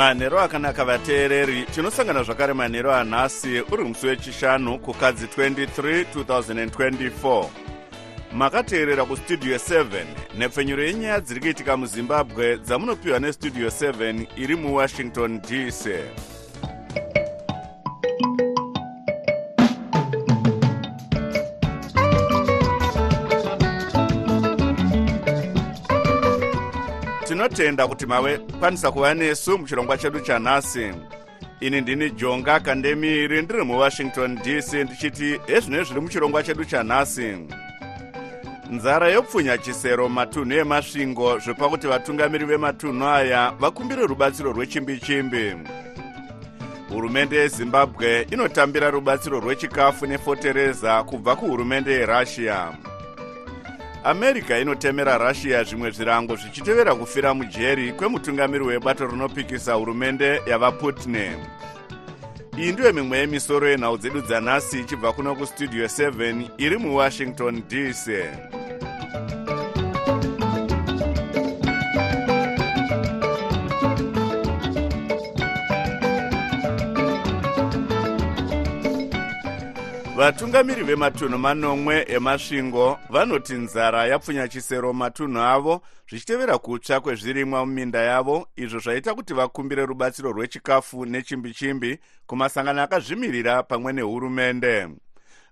manhero 0.00 0.40
akanaka 0.40 0.84
vateereri 0.84 1.66
tinosangana 1.74 2.22
zvakare 2.22 2.52
manhero 2.52 2.94
anhasi 2.94 3.60
uri 3.72 3.84
musi 3.84 4.06
wechishanu 4.06 4.78
kukadzi 4.78 5.26
23 5.26 6.04
2024 6.14 7.46
makateerera 8.32 9.04
kustudio 9.04 9.56
7 9.56 10.04
nhepfenyuro 10.38 10.82
yenyaya 10.82 11.20
dziri 11.20 11.40
kuitika 11.40 11.76
muzimbabwe 11.76 12.56
dzamunopiwa 12.56 13.18
nestudio 13.18 13.68
7 13.68 14.26
iri 14.36 14.56
muwashington 14.56 15.40
dc 15.40 15.86
tinotenda 27.30 27.88
kuti 27.88 28.06
mave 28.06 28.38
kwanisa 28.38 28.92
kuva 28.92 29.14
nesu 29.14 29.58
muchirongwa 29.58 29.98
chedu 29.98 30.20
chanhasi 30.20 30.92
ini 31.60 31.80
ndini 31.80 32.10
jonga 32.10 32.60
kandemiri 32.60 33.42
ndiri 33.42 33.64
muwashington 33.64 34.38
dc 34.38 34.72
ndichiti 34.72 35.40
ezvino 35.46 35.84
zviri 35.84 36.00
muchirongwa 36.00 36.42
chedu 36.42 36.64
chanhasi 36.64 37.36
nzara 38.70 39.08
yopfunya 39.08 39.58
chisero 39.58 40.08
matunhu 40.08 40.52
emasvingo 40.58 41.38
zvopa 41.38 41.68
kuti 41.68 41.86
vatungamiri 41.86 42.44
vematunhu 42.44 43.06
aya 43.06 43.52
vakumbire 43.60 44.06
rubatsiro 44.06 44.52
rwechimbi-chimbi. 44.52 45.56
Hurumende 46.88 47.36
yezimbabwe 47.36 48.26
inotambira 48.30 48.90
rubatsiro 48.90 49.40
rwechikafu 49.40 50.06
nefotereza 50.06 51.02
kubva 51.02 51.36
kuhurumende 51.36 51.92
yerussia 51.92 52.72
america 54.04 54.60
inotemera 54.60 55.18
russia 55.18 55.64
zvimwe 55.64 55.90
zvirango 55.90 56.36
zvichitevera 56.36 56.94
kufira 56.94 57.34
mujeri 57.34 57.92
kwemutungamiri 57.92 58.64
webato 58.64 59.06
rinopikisa 59.06 59.74
hurumende 59.74 60.40
yavaputne 60.46 61.36
iyi 62.58 62.72
ndiyo 62.72 62.92
mimwe 62.92 63.18
yemisoro 63.18 63.68
yenhau 63.68 63.98
dzedu 63.98 64.20
dzanhasi 64.20 64.80
ichibva 64.80 65.12
kuno 65.12 65.34
kustudio 65.34 65.84
7 65.86 66.48
iri 66.58 66.78
muwashington 66.78 67.62
dc 67.68 68.06
vatungamiri 80.20 80.82
vematunhu 80.82 81.38
manomwe 81.38 82.04
emasvingo 82.08 82.98
vanoti 83.10 83.54
nzara 83.54 84.06
yapfunya 84.06 84.48
chisero 84.48 84.92
matunhu 84.92 85.40
avo 85.40 85.82
zvichitevera 86.08 86.58
kutsva 86.58 87.00
kwezvirimwa 87.00 87.66
muminda 87.66 87.98
yavo 87.98 88.46
izvo 88.56 88.78
zvaita 88.78 89.14
kuti 89.14 89.34
vakumbire 89.34 89.86
rubatsiro 89.86 90.32
rwechikafu 90.32 91.06
nechimbi-chimbi 91.06 91.98
kumasangano 92.26 92.82
akazvimirira 92.82 93.62
pamwe 93.62 93.92
nehurumende. 93.92 94.88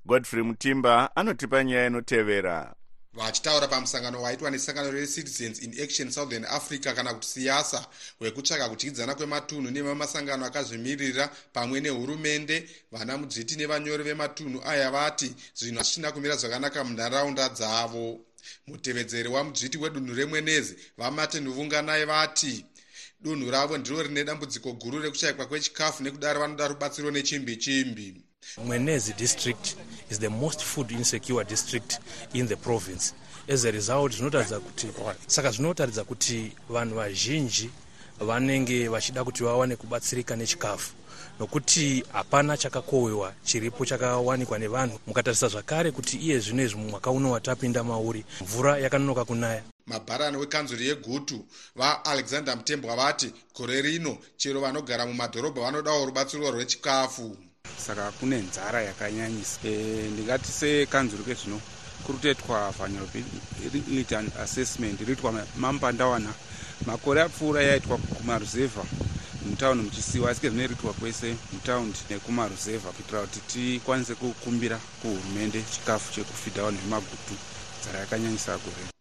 Godfrey 0.04 0.42
mutimba 0.42 1.16
anotipa 1.16 1.64
nyaya 1.64 1.86
inotevera 1.86 2.74
vachitaura 3.18 3.68
pamusangano 3.68 4.22
waitwa 4.22 4.50
nesangano 4.50 4.90
recitizens 4.90 5.62
in 5.62 5.80
action 5.84 6.10
southern 6.10 6.44
africa 6.44 6.94
kana 6.94 7.14
kuti 7.14 7.28
siyasa 7.28 7.86
wekutsvaka 8.20 8.68
kudyidzana 8.68 9.14
kwematunhu 9.14 9.70
nevemasangano 9.70 10.46
akazvimirira 10.46 11.24
pamwe 11.52 11.80
nehurumende. 11.80 12.56
Vana 12.92 13.18
mudzviti 13.18 13.56
nevanyori 13.56 14.04
vematunhu 14.04 14.62
aya 14.64 14.90
vati 14.90 15.34
zvinhu 15.58 15.78
hazvisina 15.78 16.12
kumira 16.12 16.36
zvakanaka 16.36 16.84
munharaunda 16.84 17.48
dzavo. 17.48 18.20
Mutevedzeri 18.66 19.28
wamudzviti 19.28 19.78
wedunhu 19.78 20.14
remwenezi 20.14 20.76
vamartin 20.98 21.48
vunganai 21.50 22.04
vati 22.04 22.64
dunhu 23.20 23.50
ravo 23.50 23.78
ndiro 23.78 24.02
rine 24.02 24.24
dambudziko 24.24 24.72
guru 24.72 24.98
rekushayikwa 25.02 25.46
kwechikafu 25.46 26.02
nekudaro 26.02 26.40
vanoda 26.40 26.68
rubatsiro 26.68 27.10
nechimbi-chimbi 27.10 28.27
mwenezi 28.64 29.12
district 29.12 29.76
is 30.10 30.18
the 30.18 30.28
most 30.28 30.62
food 30.62 30.90
insecure 30.90 31.44
district 31.44 32.00
in 32.32 32.48
the 32.48 32.56
province. 32.56 33.14
As 33.48 33.64
a 33.64 33.70
result 33.70 34.12
zvinotaridza 34.12 34.60
kuti 34.60 34.86
saka 35.26 35.50
zvinotaridza 35.50 36.04
kuti 36.04 36.52
vanhu 36.68 36.94
vazhinji 36.96 37.70
vanenge 38.20 38.88
vachida 38.88 39.24
kuti 39.24 39.44
vawane 39.44 39.76
kubatsirika 39.76 40.36
nechikafu. 40.36 40.92
Nokuti 41.40 42.04
hapana 42.12 42.56
chakakohwewa 42.56 43.32
chiripo 43.44 43.86
chakawanikwa 43.86 44.58
nevanhu. 44.58 44.98
Mukatarisa 45.06 45.48
zvakare 45.48 45.90
kuti 45.90 46.16
iye 46.16 46.38
zvino 46.38 46.62
izvi 46.62 46.76
mumwaka 46.76 47.10
uno 47.10 47.30
watapinda 47.30 47.84
mauri 47.84 48.24
mvura 48.40 48.78
yakanonoka 48.78 49.24
kunaya. 49.24 49.62
Mabharani 49.86 50.36
wekanzuri 50.36 50.88
yegutu 50.88 51.44
vaalexander 51.76 52.56
mutembwa 52.56 52.96
vati 52.96 53.32
gore 53.56 53.82
rino 53.82 54.18
chero 54.36 54.60
vanogara 54.60 55.06
mumadhorobha 55.06 55.60
vanodawo 55.60 56.06
rubatsiro 56.06 56.50
rwechikafu 56.50 57.36
saka 57.76 58.10
kune 58.10 58.36
nzara 58.36 58.82
yakanyanyisa. 58.82 59.58
E, 59.64 59.70
ndingati 60.12 60.52
sekanzuro 60.52 61.24
kezvino 61.24 61.60
kuri 62.06 62.18
kutoitwa 62.18 62.74
inoita 63.88 64.22
assessment 64.42 65.00
iriitwa 65.00 65.46
mambandawana 65.56 66.32
makore 66.86 67.22
apfuura 67.22 67.62
yaitwa 67.62 67.98
kumaruzevha 67.98 68.84
mutaundi 69.46 69.84
muchisiwa. 69.84 70.30
Asi 70.30 70.40
kezvino 70.40 70.64
iriitwa 70.64 70.92
kwese 70.92 71.36
mutaundi 71.52 71.98
nekumaruzevha 72.10 72.90
kuitira 72.90 73.20
kuti 73.20 73.40
tikwanise 73.40 74.14
kukumbira 74.14 74.78
kuhurumende 75.02 75.62
chikafu 75.72 76.12
chekufidhawo 76.14 76.70
nemagutu 76.70 77.34
nzara 77.80 77.98
yakanyanyisa 78.00 78.52
gore 78.52 78.97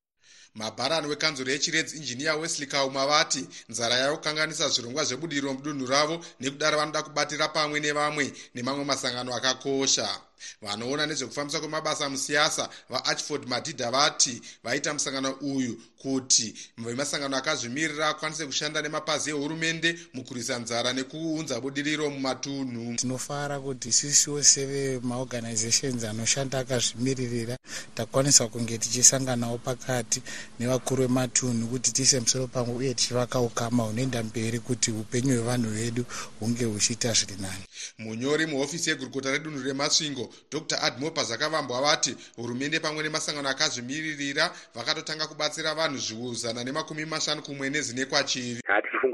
mabharani 0.58 1.08
wekanzuro 1.08 1.52
yechiredzi 1.52 1.98
injiniya 1.98 2.36
wesley 2.36 2.68
kauma 2.68 3.08
vati 3.08 3.48
nzara 3.70 3.96
yakukanganisa 3.96 4.70
zvirongwa 4.70 5.04
zvebudiro 5.04 5.54
mudunhu 5.54 5.86
ravo 5.86 6.26
nekudaro 6.40 6.78
vanoda 6.78 7.04
kubatira 7.04 7.48
pamwe 7.48 7.80
nevamwe 7.80 8.26
nemamwe 8.56 8.84
masangano 8.86 9.36
akakosha 9.36 10.08
vanoona 10.62 11.06
nezvekufambisa 11.06 11.60
kwemabasa 11.60 12.10
musiyasa 12.10 12.70
vaarchford 12.90 13.48
madhidha 13.48 13.92
vati 13.92 14.42
vaita 14.64 14.94
musangano 14.94 15.32
uyu 15.32 15.82
kuti 15.98 16.54
vemasangano 16.78 17.38
akazvimirira 17.38 18.10
akwanise 18.10 18.46
kushanda 18.46 18.82
nemapazi 18.82 19.30
ehurumende 19.30 20.00
mukurwisa 20.14 20.60
nzara 20.60 20.94
nekuunza 20.94 21.62
budiriro 21.62 22.10
mumatunhu. 22.10 22.96
Tinofara 22.96 23.60
kuti 23.60 23.92
sisiwo 23.92 24.44
sevemaorganizations 24.44 26.04
anoshanda 26.04 26.60
akazvimiririra 26.60 27.58
takwanisa 27.96 28.48
kunge 28.48 28.78
tichisanganawo 28.78 29.58
pakati 29.58 30.22
nevakuru 30.60 31.04
vematunhu 31.04 31.68
kuti 31.68 31.92
tiise 31.92 32.20
musoro 32.20 32.48
pamwe 32.48 32.76
uye 32.76 32.94
tichivaka 32.94 33.40
ukama 33.40 33.84
hunoenda 33.84 34.24
mberi 34.24 34.60
kuti 34.60 34.92
upenyu 34.92 35.34
hwevanhu 35.34 35.70
vedu 35.70 36.06
hunge 36.40 36.66
huchiita 36.66 37.14
zviri 37.14 37.42
nani. 37.42 37.64
Munyori 37.98 38.46
muhofisi 38.46 38.90
yegurukota 38.90 39.32
redunhu 39.32 39.64
remasvingo 39.64 40.27
dr. 40.52 40.78
Admopa 40.82 41.24
zvakavambwa 41.24 41.82
vati 41.82 42.16
hurumende 42.36 42.80
pamwe 42.80 43.04
nemasangano 43.04 43.50
akazvimiririra 43.50 44.52
vakatotanga 44.76 45.28
kubatsira 45.28 45.76
vanhu 45.76 45.98
zviuzana 45.98 46.64
nemakumi 46.64 47.06
mashanu 47.06 47.42
kumwe 47.42 47.70
nezine 47.70 48.06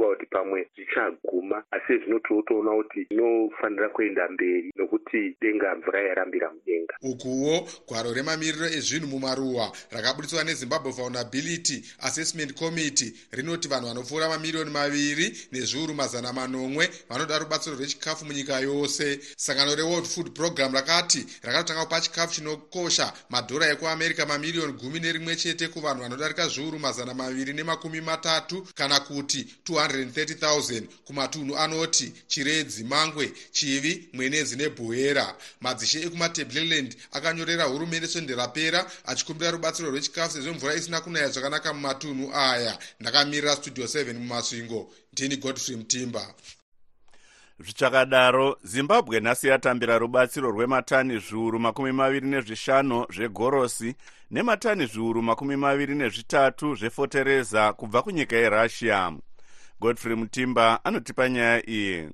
hatifunga 0.04 0.16
kuti 0.16 0.26
pamwe 0.26 0.68
zvichaguma 0.76 1.64
asi 1.72 1.98
zvino 1.98 2.20
tinotoona 2.20 2.72
kuti 2.72 3.08
inofanira 3.10 3.90
kuenda 3.90 4.30
mberi 4.30 4.74
nokuti 4.76 5.38
denga 5.42 5.76
mvura 5.76 6.02
yarambira 6.02 6.52
mudenga. 6.54 6.96
Ukuwo 7.02 7.68
gwaro 7.88 8.14
remamiriro 8.14 8.66
ezvinhu 8.66 9.08
mumaruwa 9.08 9.72
rakaburitswa 9.92 10.44
nezimbabwe 10.44 10.92
vulnerability 10.92 11.84
assessment 12.00 12.54
committee 12.54 13.14
rinoti 13.32 13.68
vanhu 13.68 13.88
vanopfuura 13.88 14.30
mamiriyoni 14.30 14.72
maviri 14.72 15.38
nezviuru 15.52 15.94
mazana 15.94 16.34
manomwe 16.34 16.90
vanoda 17.10 17.40
rubatsiro 17.40 17.76
rwechikafu 17.76 18.26
munyika 18.26 18.60
yose. 18.60 19.20
Sangano 19.38 19.76
reworld 19.76 20.06
food 20.06 20.32
program 20.34 20.74
rakati 20.74 21.26
rakatotanga 21.44 21.84
kupa 21.84 22.02
chikafu 22.02 22.34
chinokosha 22.34 23.14
madhora 23.30 23.68
ekuamerica 23.72 24.26
mamiriyoni 24.28 24.74
gumi 24.74 25.00
nerimwe 25.00 25.36
chete 25.36 25.68
kuvanhu 25.68 26.02
vanodarika 26.02 26.48
zviuru 26.48 26.80
mazana 26.80 27.14
maviri 27.14 27.54
nemakumi 27.54 28.02
matatu 28.02 28.68
kana 28.76 29.00
kuti 29.00 29.48
230 29.66 29.93
000 29.98 30.82
kumatunhu 31.06 31.58
anoti 31.58 32.14
chiredzi 32.28 32.84
mangwe 32.84 33.32
chivi 33.52 34.10
mwenezi 34.14 34.56
nebhuera 34.56 35.36
madzishe 35.62 36.02
ekumatableland 36.02 36.96
akanyorera 37.12 37.64
hurumende 37.64 38.08
svende 38.08 38.36
rapera 38.36 38.92
achikumbira 39.06 39.52
rubatsiro 39.52 39.90
rwechikafu 39.90 40.34
sezvo 40.34 40.54
mvura 40.54 40.76
isina 40.76 41.02
kunaya 41.02 41.30
zvakanaka 41.30 41.74
mumatunhu 41.74 42.36
aya. 42.36 42.78
Ndakamirira 43.00 43.56
studio 43.56 43.86
7 43.86 44.14
mumasvingo. 44.14 44.92
Ndini 45.14 45.38
godfrey 45.38 45.78
mutimba. 45.78 46.34
Zvichakadaro 47.60 48.58
zimbabwe 48.64 49.20
nhasi 49.20 49.48
yatambira 49.48 49.98
rubatsiro 49.98 50.52
rwematani 50.52 51.20
zviuru 51.20 51.60
makumi 51.60 51.92
maviri 51.92 52.28
nezvishanu 52.28 53.06
zvegorosi 53.16 53.96
nematani 54.32 54.86
zviuru 54.86 55.22
makumi 55.22 55.56
maviri 55.56 55.96
nezvitatu 55.96 56.76
zvefotereza 56.76 57.74
kubva 57.74 58.02
kunyika 58.02 58.36
yerussia 58.36 59.14
godfrey 59.84 60.16
mutimba 60.16 60.86
anotipa 60.86 61.30
nyaya 61.30 61.70
iyi. 61.70 62.10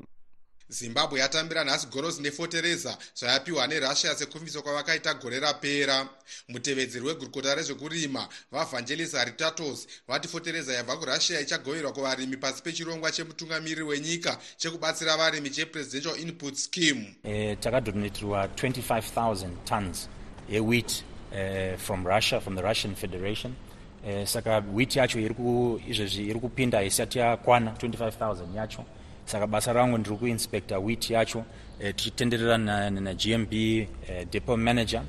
Zimbabwe 0.70 1.20
yatambira 1.20 1.64
nhasi 1.64 1.88
gorosi 1.88 2.22
nefotereza 2.22 2.98
zvayapiwa 3.16 3.68
nerussia 3.68 4.16
sekumbiso 4.16 4.62
kwavakaita 4.62 5.14
gore 5.14 5.40
rapera. 5.40 6.10
Mutevedzeri 6.48 7.06
wegurukota 7.06 7.56
rezvekurima 7.56 8.28
vavangelis 8.52 9.14
haritatos 9.16 9.88
vati 10.08 10.28
fotereza 10.28 10.74
yabva 10.74 10.98
kurussia 10.98 11.40
ichagoverwa 11.40 11.92
kuvarimi 11.94 12.38
pasi 12.38 12.64
pechirongwa 12.64 13.12
chemutungamiriri 13.12 13.84
wenyika 13.84 14.38
chekubatsira 14.58 15.18
varimi 15.18 15.50
chepresidential 15.50 16.20
input 16.20 16.56
scheme. 16.56 17.16
E, 17.24 17.56
takadonetirwa 17.56 18.46
25000 18.48 19.50
tons 19.66 20.10
yewheat 20.50 21.04
uh, 21.32 21.78
from 21.80 22.08
russia 22.08 22.42
from 22.42 22.56
the 22.56 22.62
russian 22.62 22.96
federation 22.96 23.54
uh, 24.04 24.24
saka 24.26 24.64
wheat 24.74 24.96
yacho 24.96 25.20
izvezvi 25.90 26.24
iri 26.30 26.40
kupinda 26.40 26.84
isati 26.84 27.20
yakwana 27.20 27.72
25000 27.72 28.56
yacho. 28.56 28.84
Saka 29.26 29.48
basa 29.48 29.74
rangu 29.74 29.98
ndiri 29.98 30.16
kuinspecta 30.18 30.80
wheat 30.80 31.10
yacho 31.10 31.44
eh, 31.80 31.96
tichitenderera 31.96 32.58
nagmb 32.58 33.54
eh, 33.54 33.88
depo 34.32 34.58
manager 34.58 35.02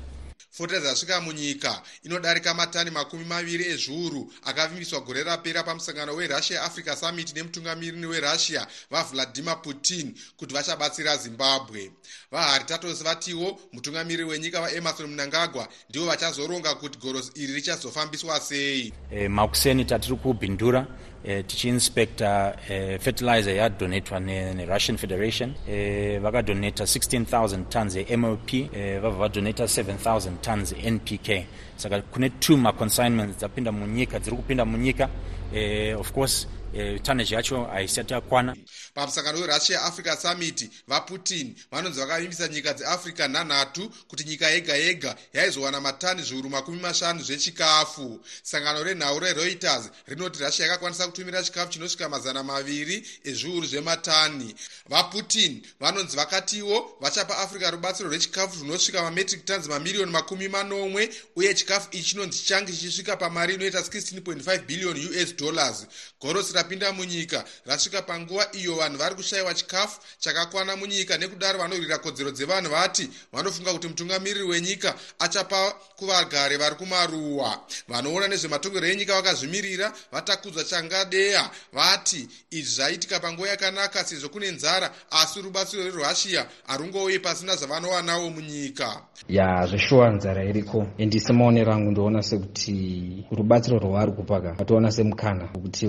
fotereza 0.51 0.87
yasvika 0.89 1.21
munyika. 1.21 1.81
Inodarika 2.03 2.53
matani 2.53 2.91
makumi 2.91 3.25
maviri 3.25 3.65
ezviuru 3.65 4.33
akavimbiswa 4.43 4.99
gore 4.99 5.23
rapera 5.23 5.63
pamusangano 5.63 6.15
werussia 6.15 6.63
africa 6.63 6.95
summit 6.95 7.35
nemutungamiriri 7.35 8.05
werussia 8.05 8.67
vavladimir 8.91 9.61
putin 9.61 10.13
kuti 10.37 10.53
vachabatsira 10.53 11.17
zimbabwe. 11.17 11.91
Vaharitatos 12.31 13.03
vatiwo 13.03 13.59
mutungamiriri 13.73 14.23
wenyika 14.23 14.61
vaemarson 14.61 15.07
mnangagwa 15.07 15.67
ndivo 15.89 16.05
vachazoronga 16.05 16.75
kuti 16.75 16.99
gorosi 16.99 17.31
iri 17.35 17.53
richazofambiswa 17.53 18.39
sei. 18.39 18.93
E, 19.11 19.27
makuseni 19.27 19.85
tatiri 19.85 20.15
kubhindura 20.15 20.87
e, 21.23 21.43
tichiinspecta 21.43 22.55
e, 22.69 22.99
fertilizer 22.99 23.55
yadonetwa 23.55 24.19
nerussian 24.19 24.95
ne 24.95 24.97
federation. 24.97 25.53
E, 25.67 26.19
vakadoneta 26.19 26.83
16000 26.83 27.65
tons 27.69 27.95
yemop 27.95 28.53
e, 28.53 28.99
vabva 28.99 29.27
vadoneta 29.27 29.63
7000 29.67 30.41
tons 30.41 30.73
npk 30.73 31.45
saka 31.75 32.01
kune 32.01 32.29
two 32.39 32.57
maconsignments 32.57 33.37
dzapinda 33.37 33.71
munyika 33.71 34.19
dziri 34.19 34.35
kupinda 34.35 34.65
munyika 34.65 35.09
e, 35.53 35.93
of 35.93 36.11
course 36.11 36.47
e, 36.73 36.99
tonnage 36.99 37.35
yacho 37.35 37.63
haisati 37.63 38.13
yakwana 38.13 38.55
pamusangano 38.93 39.39
werussia 39.39 39.81
africa 39.81 40.17
summit 40.21 40.69
vaputin 40.87 41.55
vanonzi 41.71 41.99
vakavimbisa 41.99 42.47
nyika 42.47 42.73
dzeafrica 42.73 43.27
nhanhatu 43.27 43.89
kuti 44.07 44.23
nyika 44.23 44.49
yega 44.49 44.75
yega 44.75 45.15
yaizowana 45.33 45.81
matani 45.81 46.21
zviuru 46.23 46.49
makumi 46.49 46.79
mashanu 46.79 47.21
zvechikafu. 47.21 48.19
Sangano 48.43 48.83
renhau 48.83 49.19
rereuters 49.19 49.89
rinoti 50.07 50.43
russia 50.43 50.65
yakakwanisa 50.65 51.07
kutumira 51.07 51.43
chikafu 51.43 51.71
chinosvika 51.71 52.09
mazana 52.09 52.43
maviri 52.43 53.07
ezviuru 53.23 53.67
zvematani. 53.67 54.55
Vaputin 54.89 55.61
vanonzi 55.79 56.17
vakatiwo 56.17 56.97
vachapa 57.01 57.37
africa 57.37 57.71
rubatsiro 57.71 58.09
rwechikafu 58.09 58.59
rwunosvika 58.59 59.03
mametric 59.03 59.45
tons 59.45 59.67
mamiriyoni 59.67 60.11
makumi 60.11 60.47
manomwe 60.47 61.09
uye 61.35 61.53
chikafu 61.53 61.87
ichi 61.91 62.03
chinonzi 62.09 62.39
chichange 62.39 62.71
chichisvika 62.73 63.17
pamari 63.17 63.53
inoita 63.53 63.79
16.5 63.79 64.65
billion 64.65 64.97
us 64.97 65.35
dollars. 65.35 65.87
Gorosi 66.21 66.53
rapinda 66.61 66.93
munyika 66.93 67.43
rasvika 67.65 68.01
panguva 68.01 68.47
iyo 68.51 68.75
vanhu 68.75 68.97
vari 68.97 69.15
kushayiwa 69.15 69.53
chikafu 69.53 69.99
chakakwana 70.19 70.75
munyika. 70.75 71.17
Nekudaro 71.17 71.59
vanorwira 71.59 71.97
kodzero 71.97 72.31
dzevanhu 72.31 72.69
vati 72.69 73.09
vanofunga 73.33 73.73
kuti 73.73 73.87
mutungamiriri 73.87 74.43
wenyika 74.43 74.95
achapa 75.19 75.73
kuvagare 75.95 76.57
vari 76.57 76.75
kumaruwa. 76.75 77.59
Vanoona 77.87 78.27
nezvematongerwo 78.27 78.89
enyika 78.89 79.13
vakazvimirira 79.15 79.93
vatakudzwa 80.11 80.63
changadeya 80.63 81.49
vati 81.73 82.27
izvi 82.51 82.71
zvaitika 82.71 83.19
panguva 83.19 83.49
yakanaka 83.49 84.03
sezvo 84.03 84.29
kune 84.29 84.51
nzara 84.51 84.91
asi 85.11 85.41
rubatsiro 85.41 85.83
rwerussia 85.83 86.45
harungouyi 86.67 87.19
pasina 87.19 87.55
zvavanowanawo 87.55 88.29
munyika. 88.29 89.01
Ya 89.29 89.65
zveshuwa 89.67 90.09
nzara 90.09 90.43
iriko. 90.43 90.87
Endi 90.97 91.19
semaonero 91.19 91.73
angu 91.73 91.91
ndoona 91.91 92.23
sekuti 92.23 93.25
rubatsiro 93.31 93.79
rwavari 93.79 94.11
kupaka 94.11 94.53
vatoona 94.53 94.91
semukana 94.91 95.49
wekuti 95.55 95.87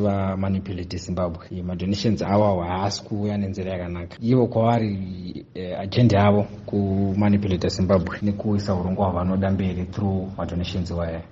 vamanipulate 0.63 0.99
zimbabwe. 0.99 1.63
Madonations 1.63 2.23
avo 2.23 2.63
haasi 2.63 3.03
kuuya 3.03 3.37
nenzira 3.39 3.73
yakanaka. 3.73 4.17
Ivo 4.21 4.47
kwavari 4.47 5.47
eh, 5.55 5.79
agenda 5.81 6.19
yavo 6.19 6.43
kumanipulata 6.67 7.69
zimbabwe 7.69 8.19
nekuisa 8.23 8.75
urongwa 8.75 9.07
hwavanoda 9.07 9.51
mberi 9.51 9.85
through 9.85 10.29
madonations 10.37 10.91
waya. 10.91 11.23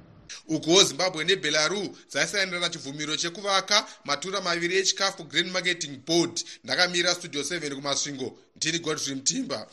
Ukuwo 0.48 0.84
zimbabwe 0.84 1.24
nebelarus 1.24 1.90
dzaisaenderana 2.10 2.68
chibvumiro 2.68 3.16
chekuvaka 3.16 3.86
matura 4.04 4.40
maviri 4.40 4.76
echikafu 4.76 5.24
grain 5.24 5.50
marketing 5.50 5.98
board. 6.06 6.40
Ndakamira 6.64 7.14
studio 7.14 7.42
7 7.42 7.74
kumasvingo. 7.74 8.32
Ndini 8.56 8.78
godfrey 8.78 9.14
mtimba 9.16 9.66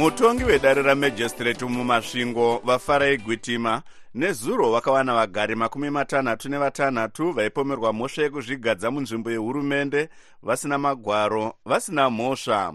mutongi 0.00 0.44
wedare 0.44 0.82
ramajistrate 0.82 1.64
mumasvingo 1.64 2.62
vafarai 2.64 3.18
gwitima 3.18 3.82
nezuro 4.14 4.72
vakawana 4.72 5.14
vagari 5.14 5.54
makumi 5.54 5.90
matanhatu 5.90 6.48
nevatanhatu 6.48 7.32
vaipomerwa 7.32 7.92
mhosva 7.92 8.22
yekuzvigadza 8.22 8.90
munzvimbo 8.90 9.30
yehurumende 9.30 10.08
vasina 10.42 10.78
magwaro 10.78 11.54
vasina 11.64 12.10
mhosva. 12.10 12.74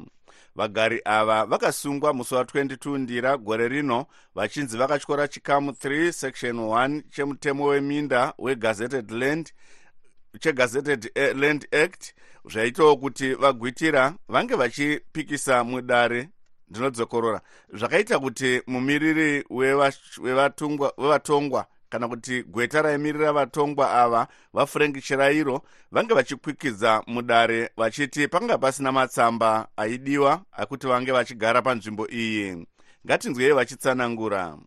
Vagari 0.55 1.01
ava 1.05 1.45
vakasungwa 1.45 2.13
musi 2.13 2.35
wa22 2.35 2.97
ndira 2.97 3.37
gore 3.37 3.67
rino 3.67 4.05
vachinzi 4.35 4.77
vakatyora 4.77 5.27
chikamu 5.27 5.71
3 5.71 6.11
section 6.11 6.57
1 6.57 7.01
chemutemo 7.09 7.65
weminda 7.65 8.33
wegazetted 8.37 9.11
land 9.11 9.51
chegazetted 10.39 11.11
land 11.35 11.67
act 11.83 12.13
zvaitawo 12.45 12.97
kuti 12.97 13.33
vagwitira 13.33 14.13
vange 14.27 14.55
vachipikisa 14.55 15.63
mudare 15.63 16.29
ndinodzokorora 16.69 17.41
zvakaita 17.73 18.19
kuti 18.19 18.61
mumiriri 18.67 19.45
wevatongwa 20.97 21.65
kana 21.89 22.07
kuti 22.07 22.43
gweta 22.43 22.81
raimirira 22.81 23.33
vatongwa 23.33 23.91
ava 23.91 24.27
vafrank 24.53 25.01
chirairo 25.01 25.61
vange 25.91 26.13
vachikwikidza 26.13 27.03
mudare 27.07 27.69
vachiti 27.77 28.27
panga 28.27 28.57
pasina 28.57 28.91
matsamba 28.91 29.67
aidiwa 29.77 30.41
akuti 30.51 30.87
vange 30.87 31.11
vachigara 31.11 31.61
panzvimbo 31.61 32.07
iyi. 32.07 32.67
Ngatinzwei 33.05 33.51
vachitsanangura. 33.51 34.57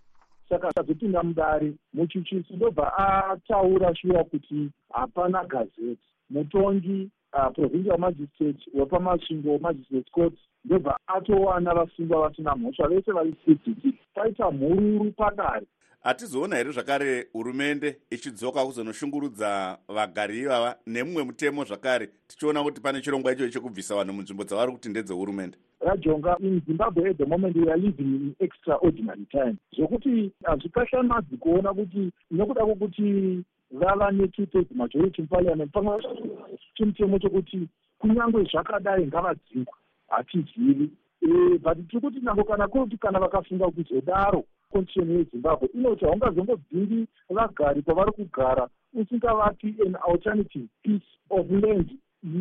Saka 0.49 0.69
azopinda 0.77 1.23
mudare 1.23 1.73
muchuchisi 1.95 2.55
ndobva 2.55 2.99
ataura 2.99 3.97
shuwa 3.97 4.25
kuti 4.25 4.71
hapana 4.93 5.45
gazeti. 5.45 5.99
Mutongi 6.31 7.11
uh, 7.33 7.53
provincial 7.55 7.99
magistrate 7.99 8.61
wepamasvingo 8.75 9.59
magistrate 9.59 10.11
court 10.11 10.35
ndobva 10.65 10.99
atowana 11.07 11.75
vasungwa 11.75 12.21
vasina 12.21 12.57
mhosva 12.57 12.89
vese 12.89 13.13
vari 13.13 13.33
cdt 13.33 13.95
paita 14.15 14.51
mhururu 14.51 15.13
padare 15.13 15.67
hatizoona 16.03 16.57
here 16.57 16.73
zvakare 16.73 17.27
hurumende 17.33 17.97
ichidzoka 18.11 18.65
kuzonoshungurudza 18.65 19.79
vagari 19.89 20.39
ivava 20.39 20.77
nemumwe 20.87 21.23
mutemo 21.25 21.65
zvakare? 21.65 22.09
Tichiona 22.27 22.63
kuti 22.63 22.81
pane 22.81 23.01
chirongwa 23.01 23.33
icho 23.33 23.49
chekubvisa 23.49 23.97
vanhu 23.97 24.13
munzvimbo 24.13 24.45
dzavari 24.45 24.73
kuti 24.73 24.89
ndedzehurumende. 24.89 25.59
Rajonga 25.81 26.37
in 26.41 26.63
zimbabwe 26.67 27.11
at 27.11 27.17
the 27.17 27.25
moment 27.25 27.57
we 27.57 27.71
are 27.71 27.81
living 27.81 28.03
in 28.03 28.35
extraordinary 28.41 29.27
time 29.31 29.57
zvokuti 29.77 30.33
hazvikashamadzi 30.45 31.37
kuona 31.37 31.75
kuti 31.75 32.13
nekuda 32.31 32.65
kwokuti 32.65 33.45
vava 33.71 34.11
netwothirds 34.11 34.71
majority 34.75 35.23
muparliament 35.23 35.73
pamwe 35.73 36.03
chimutemo 36.75 37.19
chokuti 37.19 37.69
kunyange 37.99 38.45
zvakadai 38.51 39.07
ngavadzingwa 39.07 39.75
hatizivi 40.09 40.91
but 41.63 41.89
tiri 41.89 42.01
kuti 42.01 42.21
nango 42.21 42.45
kana 42.45 42.69
kuti 42.69 42.97
kana 42.97 43.19
vakafunga 43.21 43.71
kuzodaro 43.71 44.45
constitution 44.73 45.17
yezimbabwe 45.17 45.69
inoti 45.75 46.05
haungazombodzingi 46.05 47.07
vagari 47.31 47.83
kwavari 47.83 48.13
kugara 48.13 48.69
usingavapi 48.95 49.75
an 49.87 49.97
alternative 50.09 50.69
piece 50.83 51.07
of 51.31 51.51
land 51.51 51.91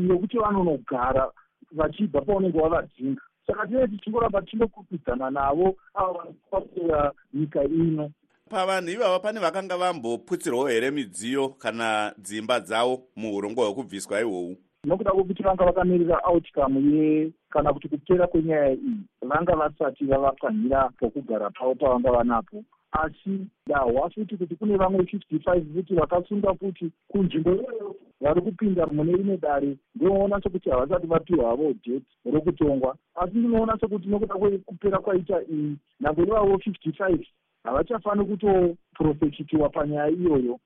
yokuti 0.10 0.38
vanonogara 0.38 1.32
vachibva 1.72 2.22
paunenge 2.22 2.60
wavadzinga. 2.60 3.22
Saka 3.48 3.68
tinee 3.68 3.88
tichingoramba 3.88 4.42
tichinokupidzana 4.42 5.30
navo 5.30 5.76
ava 5.94 6.26
vakuera 6.52 7.14
nyika 7.34 7.64
ino. 7.64 8.12
Pavanhu 8.50 8.90
ivava 8.90 9.20
pane 9.20 9.40
vakanga 9.40 9.78
vamboputsirwawo 9.78 10.68
here 10.68 10.92
midziyo 10.92 11.50
kana 11.50 12.14
dzimba 12.18 12.60
dzavo 12.60 13.04
muurongwa 13.16 13.66
hwekubviswa 13.66 14.22
ihwohwu 14.22 14.58
nokuda 14.84 15.12
kwekuti 15.12 15.44
vanga 15.44 15.66
vakamirira 15.66 16.20
outcome 16.24 16.80
ye 16.96 17.32
kana 17.50 17.74
kuti 17.74 17.88
kupera 17.90 18.28
kwenyaya 18.28 18.72
iyi 18.74 18.98
vanga 19.22 19.56
vasati 19.56 20.06
vavapwanyira 20.06 20.90
pokugara 21.00 21.50
pavo 21.50 21.76
pavanga 21.76 22.12
vanapo. 22.12 22.64
Asi 22.92 23.48
dahwa 23.68 24.10
futi 24.10 24.38
kuti 24.38 24.56
kune 24.56 24.78
vamwe 24.78 25.06
fifty 25.06 25.40
five 25.40 25.66
futi 25.76 25.94
vakasunga 25.96 26.54
futi 26.54 26.92
kunzvimbo 27.08 27.52
iyoyo 27.52 27.96
vari 28.22 28.42
kupinda 28.42 28.86
mune 28.88 29.12
rimwe 29.14 29.38
dare 29.38 29.78
ndinoona 29.96 30.42
sekuti 30.42 30.70
havasati 30.70 31.08
vapiwa 31.08 31.50
havo 31.50 31.74
det 31.86 32.02
rokutongwa 32.34 32.96
asi 33.16 33.38
ndinoona 33.38 33.78
sekuti 33.80 34.08
nokuda 34.08 34.36
kwekupera 34.36 35.00
kwaita 35.00 35.42
iyi 35.44 35.78
nhango 36.00 36.22
ivavo 36.24 36.58
fifty 36.60 36.92
five 36.92 37.28
havachafani 37.64 38.26
kutoprofechitiwa 38.26 39.70
panyaya 39.70 40.10
iyoyo 40.10 40.60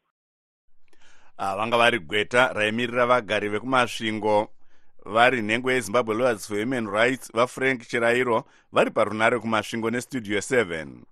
vanga 1.37 1.77
vari 1.77 1.99
gweta 1.99 2.53
raimirira 2.53 3.05
vagari 3.05 3.49
vekumasvingo. 3.49 4.47
Vari 5.05 5.41
nhengo 5.41 5.71
yezimbabwe 5.71 6.15
lawyers 6.15 6.47
for 6.47 6.59
human 6.59 6.87
rights 6.87 7.31
vafrank 7.33 7.87
chirairo 7.87 8.43
vari 8.71 8.91
parunare 8.91 9.39
kumasvingo 9.39 9.89
nestudio 9.89 10.39
7 10.39 11.05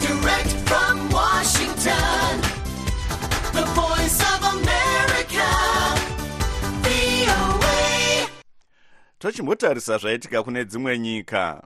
Direct 0.00 0.52
from 0.68 1.10
Washington, 1.10 2.40
the 3.52 3.64
voice 3.74 4.20
of 4.20 4.42
America, 4.54 4.96
tochimbotarisa 9.18 9.98
zvaitika 9.98 10.42
kune 10.42 10.64
dzimwe 10.64 10.98
nyika 10.98 11.62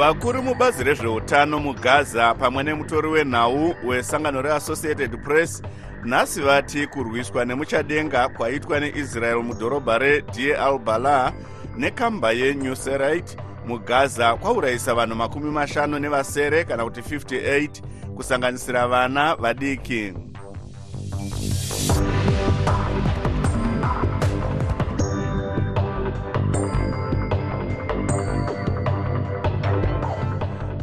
vakuru 0.00 0.42
mubazi 0.42 0.84
rezveutano 0.84 1.58
mugaza 1.58 2.34
pamwe 2.34 2.62
nemutori 2.62 3.08
wenhau 3.08 3.74
wesangano 3.84 4.42
reassociated 4.42 5.22
press 5.24 5.62
nhasi 6.04 6.40
vati 6.40 6.86
kurwiswa 6.86 7.44
nemuchadenga 7.44 8.28
kwaitwa 8.28 8.80
neisrael 8.80 9.42
mudhorobha 9.42 9.98
redir 9.98 10.56
al 10.56 10.78
bala 10.78 11.32
nekamba 11.76 12.32
yenewserite 12.32 13.36
mugaza 13.66 14.36
kwaurayisa 14.36 14.94
vanhu 14.94 15.16
makumi 15.16 15.50
mashanu 15.50 15.98
nevasere 15.98 16.64
kana 16.64 16.84
kuti 16.84 17.00
58 17.00 17.68
kusanganisira 18.16 18.88
vana 18.88 19.34
vadiki 19.34 20.12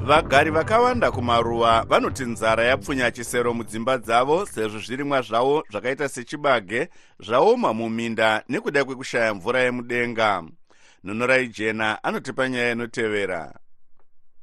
vagari 0.08 0.52
vakawanda 0.52 1.12
kumaruwa 1.12 1.86
vanoti 1.90 2.24
nzara 2.24 2.64
yapfunya 2.64 3.12
chisero 3.12 3.54
mudzimba 3.54 3.98
dzavo 3.98 4.46
sezvo 4.46 4.80
zvirimwa 4.80 5.22
zvavo 5.22 5.64
zvakaita 5.72 6.10
sechibage 6.10 6.90
zvaoma 7.20 7.74
muminda 7.74 8.44
nekuda 8.50 8.86
kwekushaya 8.86 9.34
mvura 9.34 9.60
yemudenga. 9.60 10.44
Nhonorai 11.04 11.48
jena 11.48 12.04
anotipa 12.04 12.50
nyaya 12.50 12.72
inotevera. 12.72 13.54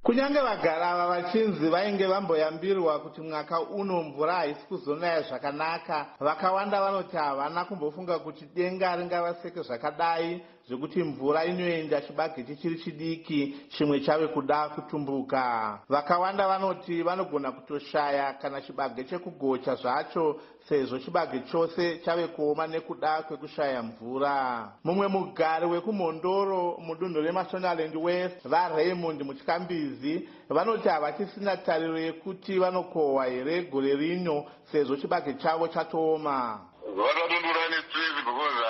Kunyange 0.02 0.40
vagara 0.40 0.90
ava 0.90 1.06
vachinzi 1.06 1.68
vainge 1.68 2.06
vamboyambirwa 2.06 3.00
kuti 3.00 3.20
mwaka 3.20 3.60
uno 3.60 4.02
mvura 4.02 4.34
haisi 4.34 4.66
kuzonaya 4.68 5.22
zvakanaka 5.22 6.06
vakawanda 6.20 6.80
vanoti 6.80 7.16
havana 7.16 7.64
kumbofunga 7.64 8.18
kuti 8.18 8.44
denga 8.54 8.96
ringavaseke 8.96 9.62
zvakadai 9.62 10.42
zvekuti 10.68 11.02
mvura 11.02 11.44
inoenda 11.44 12.00
chibage 12.00 12.42
chichiri 12.42 12.78
chidiki 12.78 13.56
chimwe 13.68 14.00
chave 14.00 14.28
kuda 14.28 14.68
kutumbuka. 14.68 15.78
Vakawanda 15.88 16.48
vanoti 16.48 17.02
vanogona 17.02 17.52
kutoshaya 17.52 18.32
kana 18.32 18.60
chibage 18.60 19.04
chekugocha 19.04 19.74
zvacho 19.74 20.40
sezvo 20.68 20.98
chibage 20.98 21.40
chose 21.52 21.98
chave 22.04 22.26
kuoma 22.26 22.66
nekuda 22.66 23.22
kwekushaya 23.22 23.82
mvura. 23.82 24.72
Mumwe 24.84 25.08
mugari 25.08 25.66
wekumhondoro 25.66 26.78
mudunhu 26.80 27.20
remashonaland 27.20 27.96
west 27.96 28.48
varaymond 28.48 29.22
mutyakambizi 29.22 30.28
vanoti 30.48 30.88
havachisina 30.88 31.56
tariro 31.56 31.98
yekuti 31.98 32.58
vanokohwa 32.58 33.26
here 33.26 33.62
gore 33.62 33.94
rino 33.94 34.44
sezvo 34.72 34.96
chibage 34.96 35.34
chavo 35.34 35.68
chatooma. 35.68 36.60
Vakadundura 36.96 37.68
nestress 37.68 38.14
because 38.24 38.64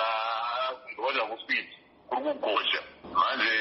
ngocha 0.99 1.25
kuspeed 1.25 1.74
kuri 2.09 2.33
kugosha 2.33 2.81
manje 3.13 3.51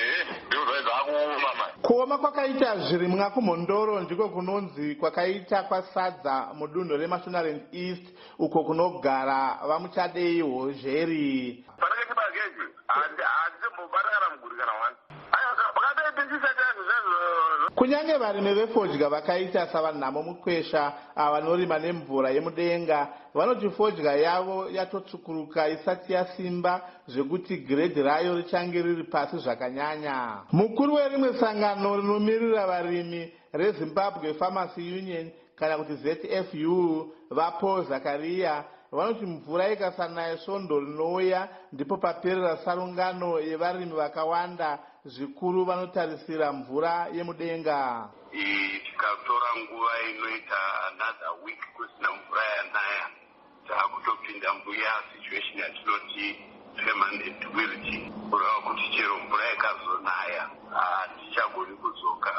ndiko 0.46 0.64
zvaidza 0.64 0.94
akuoma 0.94 1.54
mani 1.58 1.72
kuoma 1.82 2.18
kwakaita 2.18 2.76
zvirimwa 2.76 3.30
kumhondoro 3.30 4.00
ndiko 4.00 4.28
kunonzi 4.28 4.94
kwakaita 4.94 5.62
kwasadza 5.62 6.48
mudunhu 6.54 6.96
remashonaland 6.96 7.62
east 7.72 8.04
uko 8.38 8.64
kunogara 8.64 9.58
vamuchadei 9.68 10.40
hozheri 10.40 11.64
panenge 11.80 12.04
chibagechi 12.08 12.64
handimbobata 12.86 14.08
kana 14.14 14.26
muguri 14.36 14.56
kana 14.56 14.72
wani 14.72 14.96
zvezvo 16.28 16.63
kunyange 17.74 18.16
varimi 18.18 18.54
vefodya 18.54 19.08
vakaita 19.08 19.66
savanhamo 19.66 20.22
mukwesha 20.22 20.92
avanorima 21.16 21.78
nemvura 21.78 22.30
yemudenga 22.30 23.08
vanoti 23.34 23.70
fodya 23.70 24.12
yavo 24.12 24.68
yatotsvukuruka 24.70 25.68
isati 25.68 26.12
yasimba 26.12 26.80
zvekuti 27.06 27.56
giredhi 27.56 28.02
rayo 28.02 28.36
richange 28.36 28.82
riri 28.82 29.04
pasi 29.04 29.38
zvakanyanya. 29.38 30.44
Mukuru 30.52 30.94
werimwe 30.94 31.40
sangano 31.40 31.96
rinomirira 31.96 32.66
varimi 32.66 33.32
rezimbabwe 33.52 34.34
pharmacy 34.34 34.80
union 34.80 35.30
kana 35.56 35.78
kuti 35.78 35.94
zfu 35.96 37.12
vapaul 37.30 37.84
zakariya 37.88 38.64
vanoti 38.92 39.26
mvura 39.26 39.68
ikasanaya 39.68 40.38
svondo 40.38 40.80
rinouya 40.80 41.48
ndipo 41.72 41.96
paperera 41.96 42.56
sarungano 42.56 43.40
yevarimi 43.40 43.92
vakawanda 43.92 44.78
zvikuru 45.04 45.64
vanotarisira 45.64 46.52
mvura 46.52 47.06
yemudenga. 47.16 48.08
Tikatora 48.84 49.48
nguva 49.60 49.92
inoita 50.10 50.60
another 50.88 51.44
week 51.44 51.60
kusina 51.76 52.08
mvura 52.16 52.42
yanaya 52.56 53.06
taakutopinda 53.68 54.48
muya 54.64 54.92
situation 55.12 55.58
yatinoti 55.58 56.26
permanent 56.76 57.40
wilty 57.54 57.98
kureva 58.30 58.60
kuti 58.66 58.84
chero 58.96 59.16
mvura 59.24 59.52
ikazonaya 59.52 60.50
hatichagoni 60.72 61.76
kudzoka 61.76 62.32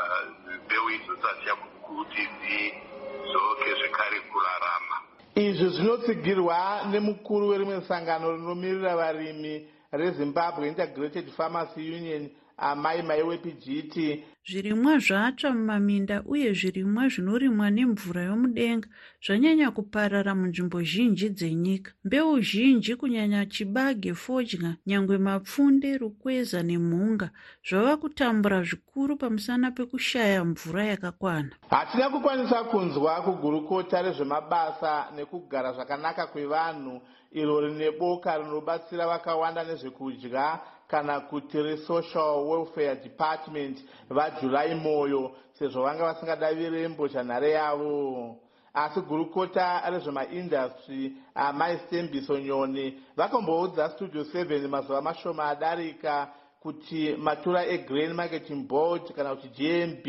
mbeu 0.66 0.90
idzodzi 0.90 1.22
hatichagoni 1.28 1.72
kuti 1.82 2.22
dzidzoke 2.38 3.70
zvekare 3.80 4.20
kurarama. 4.20 4.96
Izvi 5.36 5.70
zvinotsigirwa 5.70 6.58
nemukuru 6.92 7.48
werimwe 7.48 7.82
sangano 7.82 8.32
rinomirira 8.32 8.96
varimi 8.96 9.68
rezimbabwe 9.92 10.68
integrated 10.68 11.30
pharmacy 11.32 11.80
union 11.98 12.30
amai 12.58 13.02
mai 13.02 13.24
wepijiti 13.24 14.24
zvirimwa 14.48 15.00
zvatsva 15.00 15.50
mumaminda 15.58 16.16
uye 16.34 16.54
zvirimwa 16.60 17.04
zvinorimwa 17.14 17.68
nemvura 17.76 18.22
yomudenga 18.30 18.88
zvanyanya 19.26 19.68
kuparara 19.76 20.36
munzvimbo 20.40 20.80
zhinji 20.84 21.30
dzenyika. 21.30 21.92
Mbeu 22.06 22.42
zhinji 22.42 22.96
kunyanya 22.96 23.46
chibage 23.46 24.14
fodya 24.14 24.72
nyangwe 24.88 25.18
mapfunde 25.18 25.98
rukweza 25.98 26.60
nemhunga 26.64 27.28
zvava 27.68 27.98
kutambura 27.98 28.60
zvikuru 28.70 29.18
pamusana 29.18 29.72
pekushaya 29.72 30.46
mvura 30.46 30.84
yakakwana. 30.92 31.52
Hatina 31.70 32.10
kukwanisa 32.10 32.64
kunzwa 32.64 33.22
kugurukota 33.26 34.02
rezvemabasa 34.02 34.94
nekugara 35.16 35.74
zvakanaka 35.74 36.28
kwevanhu 36.28 37.02
iro 37.32 37.62
rine 37.62 37.92
boka 37.92 38.38
rinobatsira 38.38 39.08
vakawanda 39.08 39.64
nezvekudya 39.64 40.60
kana 40.88 41.20
kuti 41.20 41.62
resocial 41.62 42.46
welfare 42.48 42.96
department 42.96 43.78
vajulai 44.10 44.76
moyo 44.76 45.32
sezvo 45.60 45.84
vanga 45.84 46.04
vasingadavi 46.04 46.88
mbozhanhare 46.88 47.52
yavo. 47.52 48.36
Asi 48.74 49.02
gurukota 49.02 49.82
rezvemaindastry 49.90 51.14
amai 51.36 51.78
stembiso 51.88 52.40
nyoni 52.40 53.02
vakamboudza 53.18 53.90
studio 53.90 54.24
7 54.24 54.68
mazuva 54.68 55.02
mashoma 55.02 55.46
adarika 55.46 56.28
kuti 56.62 57.16
matura 57.18 57.66
egrain 57.66 58.14
marketing 58.14 58.68
board 58.68 59.14
kana 59.16 59.36
kuti 59.36 59.48
gmb 59.48 60.06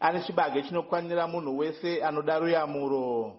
ane 0.00 0.20
chibage 0.26 0.62
chinokwanira 0.62 1.26
munhu 1.26 1.58
wese 1.58 2.04
anoda 2.04 2.38
ruyamuro 2.38 3.32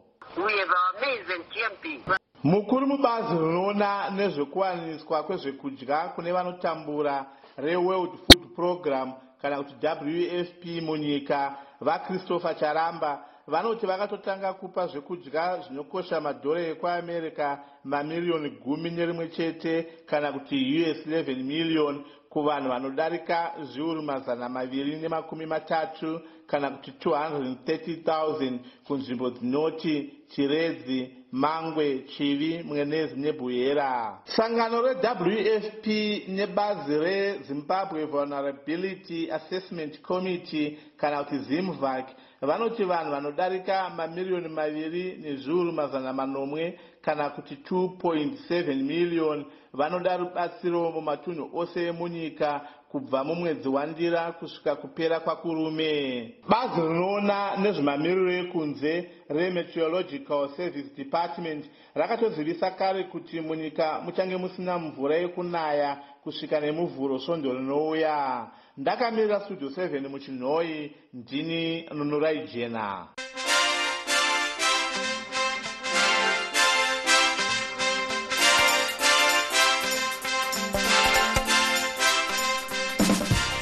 mukuru 2.44 2.88
mubazi 2.88 3.34
rinoona 3.34 4.10
nezvekuwaniswa 4.10 5.24
kwezvekudya 5.24 5.98
kune 6.16 6.32
vanotambura 6.32 7.26
reworld 7.58 8.12
food 8.12 8.56
program 8.56 9.14
kana 9.42 9.58
kuti 9.58 9.76
wfp 9.88 10.66
munyika 10.82 11.56
vachristopher 11.82 12.56
charamba 12.60 13.26
vanoti 13.48 13.86
vakatotanga 13.86 14.54
kupa 14.54 14.88
zvekudya 14.88 15.62
zvinokosha 15.62 16.22
madhora 16.22 16.62
ekuamerica 16.62 17.58
mamiriyoni 17.84 18.50
gumi 18.50 18.90
nerimwe 18.90 19.28
chete 19.28 19.88
kana 20.06 20.32
kuti 20.32 20.56
us 20.82 21.08
11 21.08 21.44
miriyoni 21.44 22.06
kuvanhu 22.30 22.70
vanodarika 22.70 23.54
zviuru 23.64 24.02
mazana 24.02 24.50
maviri 24.50 24.96
nemakumi 24.96 25.46
matatu 25.46 26.22
kana 26.48 26.70
kuti 26.70 26.92
230 27.10 28.60
kunzvimbo 28.88 29.30
dzinoti 29.30 30.14
chiredzi 30.30 31.12
mangwe 31.32 32.00
chivi 32.00 32.64
mwenezi 32.64 33.16
nebhuyera 33.20 34.20
sangano 34.26 34.82
rewfp 34.82 35.86
nebazi 36.28 36.98
rezimbabwe 37.00 38.06
vulnerability 38.06 39.32
assessment 39.32 40.02
committee 40.02 40.78
kana 40.98 41.24
kuti 41.24 41.38
zimvac 41.40 42.06
vanoti 42.42 42.84
vanhu 42.84 43.12
vanodarika 43.12 43.90
mamiriyoni 43.90 44.48
maviri 44.48 45.18
nezviuru 45.22 45.72
mazana 45.72 46.14
manomwe 46.14 46.80
kana 47.08 47.30
kuti 47.30 47.56
2.7 47.72 48.76
miriyoni 48.84 49.46
vanoda 49.74 50.18
rubatsiro 50.18 50.92
mumatunhu 50.92 51.50
ose 51.60 51.88
emunyika 51.88 52.62
kubva 52.92 53.24
mumwedzi 53.24 53.70
wandira 53.70 54.32
kusvika 54.32 54.76
kupera 54.76 55.20
kwakurume. 55.20 56.34
Bazi 56.50 56.82
rinoona 56.82 57.58
nezvemamiriro 57.58 58.32
ekunze 58.32 59.12
remeteorological 59.30 60.50
service 60.58 60.90
department 60.98 61.66
rakatozivisa 61.96 62.72
kare 62.72 63.04
kuti 63.04 63.42
munyika 63.42 64.02
muchange 64.06 64.38
musina 64.38 64.80
mvura 64.80 65.16
yekunaya 65.16 65.98
kusvika 66.24 66.60
nemuvhuro 66.60 67.20
svondo 67.20 67.54
rinouya. 67.54 68.48
Ndakamirira 68.78 69.40
studio 69.40 69.70
7 69.70 70.08
muchinhoi 70.10 70.92
ndini 71.14 71.86
nunurai 71.94 72.48
jena 72.48 73.08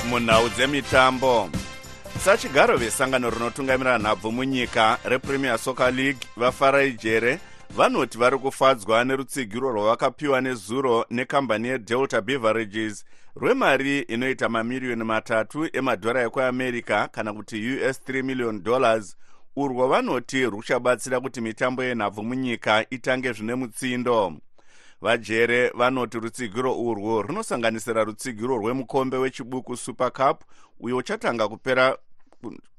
munhau 0.09 0.49
dzemitambo. 0.49 1.49
Sachigaro 2.23 2.77
vesangano 2.77 3.29
rinotungamira 3.29 3.97
nhabvu 3.97 4.31
munyika 4.31 4.97
repremier 5.03 5.57
soccer 5.57 5.91
league 5.93 6.27
vafarai 6.37 6.91
jere 6.93 7.39
vanoti 7.77 8.17
vari 8.17 8.37
kufadzwa 8.37 9.05
nerutsigiro 9.05 9.71
rwavakapiwa 9.71 10.41
nezuro 10.41 11.05
nekambani 11.09 11.67
yedelta 11.67 12.21
beverages 12.21 13.05
rwemari 13.35 13.99
inoita 13.99 14.49
mamiriyoni 14.49 15.03
matatu 15.03 15.69
emadhora 15.73 16.23
ekuamerica 16.23 17.07
kana 17.11 17.33
kuti 17.33 17.77
us 17.89 18.01
3 18.07 18.23
million 18.23 18.63
dollars 18.63 19.17
urwo 19.55 19.87
vanoti 19.87 20.45
ruchabatsira 20.45 21.19
kuti 21.19 21.41
mitambo 21.41 21.83
yenhabvu 21.83 22.23
munyika 22.23 22.85
itange 22.89 23.33
zvine 23.33 23.55
mutsindo 23.55 24.33
vajere 25.01 25.69
vanoti 25.69 26.19
rutsigiro 26.19 26.79
urwu 26.79 27.21
runosanganisira 27.21 28.03
rutsigiro 28.03 28.57
rwemukombe 28.57 29.17
wechibuku 29.17 29.77
super 29.77 30.11
cup 30.13 30.43
uyo 30.79 30.97
uchatanga 30.97 31.47
kupera, 31.47 31.97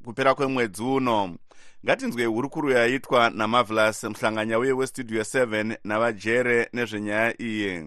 kupera 0.05 0.35
kwemwedzi 0.35 0.83
uno. 0.83 1.37
Ngatinzwei 1.85 2.27
hurukuru 2.27 2.71
yaitwa 2.71 3.31
namarvelous 3.31 4.05
muhlanganya 4.05 4.59
uye 4.59 4.73
westudio 4.73 5.23
7 5.23 5.77
navajere 5.85 6.69
nezvenyaya 6.73 7.43
iyi 7.43 7.85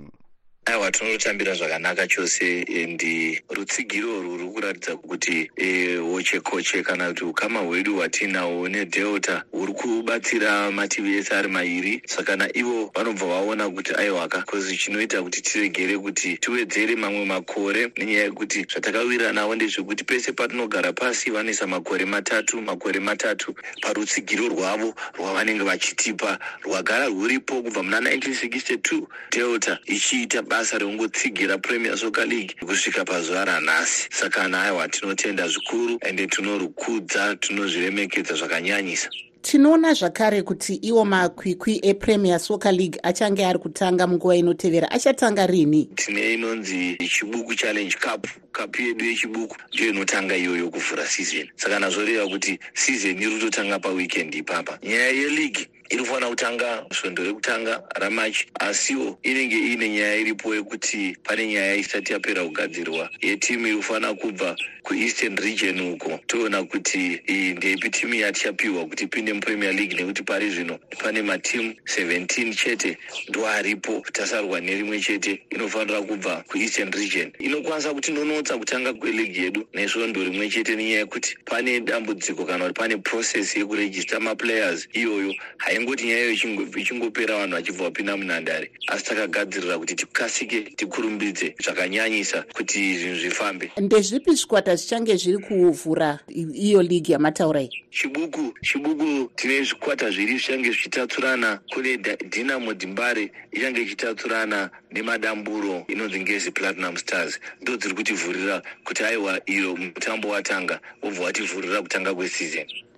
aiwa 0.69 0.91
tinotambira 0.91 1.53
zvakanaka 1.55 2.07
chose 2.07 2.41
and 2.83 3.01
rutsigiro 3.49 4.19
urwu 4.19 4.37
ruri 4.37 4.49
kuratidza 4.51 4.95
kuti 4.97 5.51
e, 5.55 5.95
hoche 5.95 6.39
koche 6.39 6.83
kana 6.83 7.07
kuti 7.07 7.23
ukama 7.23 7.59
hwedu 7.59 7.95
hwatinahwo 7.95 8.69
nedelta 8.69 9.43
huri 9.51 9.73
kubatsira 9.73 10.71
mativi 10.71 11.17
ese 11.17 11.35
ari 11.35 11.47
mairi. 11.47 12.01
Saka 12.05 12.35
naivo 12.35 12.91
vanobva 12.95 13.25
vaona 13.27 13.69
kuti 13.69 13.93
aiwaka 13.95 14.41
kozi 14.41 14.77
chinoita 14.77 15.21
kuti 15.23 15.41
tiregere 15.41 15.97
kuti 15.97 16.37
tiwedzere 16.37 16.95
mamwe 16.95 17.25
makore 17.25 17.91
nenyaya 17.97 18.23
yekuti 18.23 18.61
zvatakawira 18.71 19.33
navo 19.33 19.55
ndezvekuti 19.55 20.03
pese 20.03 20.31
patinogara 20.31 20.93
pasi 20.93 21.31
vanoisa 21.31 21.67
makore 21.67 22.05
matatu 22.05 22.61
makore 22.61 22.99
matatu 22.99 23.55
parutsigiro 23.81 24.47
rwavo 24.47 24.93
rwavanenge 25.17 25.63
vachitipa 25.63 26.39
rwagara 26.63 27.05
rwuripo 27.07 27.61
kubva 27.61 27.83
muna 27.83 27.99
1962 27.99 29.01
delta 29.31 29.79
ichiita 29.85 30.41
basa 30.59 30.77
rekungotsigira 30.77 31.57
premier 31.57 31.97
soccer 31.97 32.25
league 32.27 32.55
kusvika 32.59 33.05
pazuva 33.05 33.45
ranhasi. 33.45 34.07
Saka 34.11 34.47
naiwa 34.47 34.87
tinotenda 34.87 35.47
zvikuru 35.47 35.99
ende 36.01 36.27
tinorukudza 36.27 37.35
tinozviremekedza 37.35 38.35
zvakanyanyisa. 38.35 39.09
Tinoona 39.41 39.93
zvakare 39.93 40.41
kuti 40.41 40.75
iwo 40.75 41.05
makwikwi 41.05 41.79
epremier 41.83 42.39
soccer 42.39 42.73
league 42.73 42.99
achange 43.03 43.45
ari 43.45 43.59
kutanga 43.59 44.07
munguva 44.07 44.35
inotevera 44.35 44.91
achatanga 44.91 45.47
rini? 45.47 45.89
Tine 45.95 46.33
inonzi 46.33 46.97
chibuku 46.97 47.55
challenge 47.55 47.95
cup 47.95 48.27
kapu 48.51 48.81
yedu 48.81 49.05
yechibuku 49.05 49.55
ndiyo 49.73 49.89
inotanga 49.89 50.37
iyoyo 50.37 50.69
kuvhura 50.69 51.07
season. 51.07 51.47
Saka 51.55 51.79
nazvoreva 51.79 52.27
kuti 52.27 52.59
season 52.73 53.21
iri 53.21 53.31
kutotanga 53.31 53.79
paweekend 53.79 54.35
ipapa. 54.35 54.79
Nyaya 54.83 55.09
yeleague 55.11 55.69
iri 55.89 55.99
kufanira 56.03 56.29
kutanga 56.29 56.85
svondo 56.93 57.23
rekutanga 57.23 57.83
ramachi. 57.95 58.47
Asiwo 58.59 59.19
inenge 59.23 59.55
iine 59.57 59.89
nyaya 59.89 60.15
iripo 60.15 60.55
yekuti 60.55 61.17
pane 61.23 61.47
nyaya 61.47 61.75
isati 61.75 62.13
yapera 62.13 62.43
kugadzirwa. 62.43 63.09
Yetimu 63.21 63.67
iri 63.67 63.77
kufanira 63.77 64.13
kubva 64.13 64.55
kueastern 64.83 65.37
region 65.37 65.79
uko. 65.93 66.19
Toona 66.27 66.63
kuti 66.63 67.21
iyi 67.27 67.53
ndeipi 67.53 67.89
timu 67.89 68.13
yatichapiwa 68.15 68.85
kuti 68.85 69.03
ipinde 69.03 69.33
mupremier 69.33 69.73
league 69.73 69.95
nekuti 69.97 70.23
pari 70.23 70.49
zvino 70.51 70.79
pane 71.03 71.21
matimu 71.21 71.73
17 71.97 72.55
chete 72.55 72.97
ndo 73.29 73.47
aripo 73.47 74.03
tasarwa 74.13 74.61
nerimwe 74.61 74.99
chete 74.99 75.43
inofanira 75.49 76.01
kubva 76.01 76.43
kueastern 76.47 76.91
region. 76.91 77.31
Inokwanisa 77.39 77.93
kutinonotsa 77.93 78.57
kutanga 78.57 78.93
kweligi 78.93 79.41
yedu 79.43 79.67
nesvondo 79.73 80.23
rimwe 80.23 80.49
chete 80.49 80.75
nenyaya 80.75 80.99
yekuti 80.99 81.37
pane 81.45 81.79
dambudziko 81.81 82.45
kana 82.45 82.65
kuti 82.67 82.79
pane 82.81 82.97
process 82.97 83.55
yekurejista 83.57 84.19
maplayers 84.19 84.87
iyoyo 84.93 85.35
haingoti 85.79 86.05
nyaya 86.05 86.23
iyo 86.25 86.33
ichingo- 86.33 86.79
ichingopera 86.79 87.35
vanhu 87.37 87.55
vachibva 87.55 87.83
vapinda 87.83 88.17
munhandare. 88.17 88.71
Asi 88.87 89.05
takagadzirira 89.05 89.77
kuti 89.79 89.95
tikasike 89.95 90.61
tikurumbidze 90.75 91.55
zvakanyanyisa 91.63 92.43
kuti 92.53 92.97
zvinhu 92.97 93.19
zvifambe. 93.19 93.71
Ndezvipi 93.77 94.31
zvikwata 94.35 94.75
zvichange 94.75 95.15
zviri 95.15 95.37
kuvhura 95.37 96.19
iyo 96.53 96.81
league 96.81 97.13
yamataura 97.13 97.61
iyi 97.61 97.83
chibuku 97.91 98.53
chibuku 98.61 99.31
tine 99.35 99.63
zvikwata 99.63 100.11
zviri 100.11 100.33
zvichange 100.33 100.69
zvichitatsurana 100.71 101.59
kune 101.73 101.97
dinamo 102.29 102.73
dimbare 102.73 103.31
ichange 103.51 103.81
ichitatsurana 103.81 104.69
nemadamburo 104.91 105.85
inonzi 105.87 106.19
ngezi 106.19 106.51
platinum 106.51 106.97
stars. 106.97 107.39
Ndo 107.61 107.77
dziri 107.77 107.93
kutivhurira 107.95 108.61
kuti 108.83 109.03
aiwa 109.03 109.41
iyo 109.45 109.75
mutambo 109.75 110.29
watanga 110.29 110.79
wobva 111.01 111.23
wativhurira 111.23 111.81
kutanga 111.81 112.13
kwesizon 112.15 112.67
ava 112.67 112.88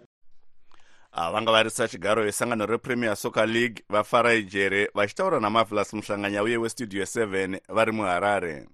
vanga 1.13 1.51
vari 1.51 1.69
sachigaro 1.69 2.23
vesangano 2.23 2.65
repremier 2.65 3.15
soccer 3.15 3.47
league 3.47 3.83
vafarai 3.89 4.43
jere 4.43 4.89
vachitaura 4.95 5.39
namarvelous 5.39 5.93
muhlanganya 5.93 6.43
uye 6.43 6.57
westudio 6.57 7.03
7 7.03 7.59
vari 7.69 7.91
muharare. 7.91 8.67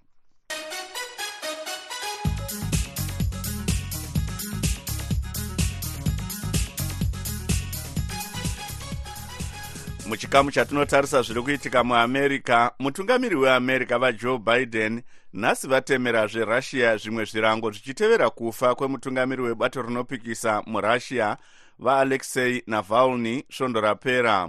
Muchikamu 10.06 10.50
chatinotarisa 10.50 11.22
zviri 11.22 11.42
kuitika 11.42 11.84
muamerica 11.84 12.70
mutungamiri 12.78 13.36
weamerica 13.36 13.98
vajoe 13.98 14.38
biden 14.38 15.02
nhasi 15.32 15.68
vatemerazve 15.68 16.44
russia 16.44 16.96
zvimwe 16.96 17.24
zvirango 17.24 17.70
zvichitevera 17.70 18.30
kufa 18.30 18.74
kwemutungamiri 18.74 19.42
webato 19.42 19.82
rinopikisa 19.82 20.62
murussia 20.66 21.36
vaalexei 21.78 22.62
navalny 22.66 23.44
svondo 23.50 23.80
rapera. 23.80 24.48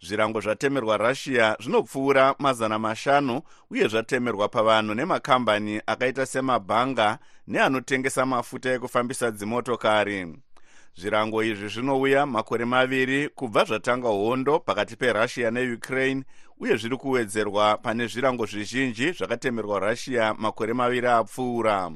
Zvirango 0.00 0.40
zvatemerwa 0.40 0.96
russia 0.96 1.56
zvinopfuura 1.60 2.34
mazana 2.38 2.78
mashanu 2.78 3.42
uye 3.70 3.88
zvatemerwa 3.88 4.48
pavanhu 4.48 4.94
nemakambani 4.94 5.80
akaita 5.86 6.26
semabhanga 6.26 7.18
neanotengesa 7.46 8.26
mafuta 8.26 8.72
ekufambisa 8.72 9.30
dzimotokari. 9.30 10.36
Zvirango 10.96 11.42
izvi 11.42 11.68
zvinouya 11.68 12.26
makore 12.26 12.64
maviri 12.64 13.28
kubva 13.28 13.64
zvatanga 13.64 14.08
hondo 14.08 14.60
pakati 14.60 14.96
perussia 14.96 15.50
neukraine 15.50 16.24
uye 16.58 16.76
zviri 16.76 16.96
kuwedzerwa 16.96 17.78
pane 17.78 18.06
zvirango 18.06 18.46
zvizhinji 18.46 19.12
zvakatemerwa 19.12 19.78
russia 19.78 20.34
makore 20.34 20.72
maviri 20.72 21.06
apfuura. 21.06 21.90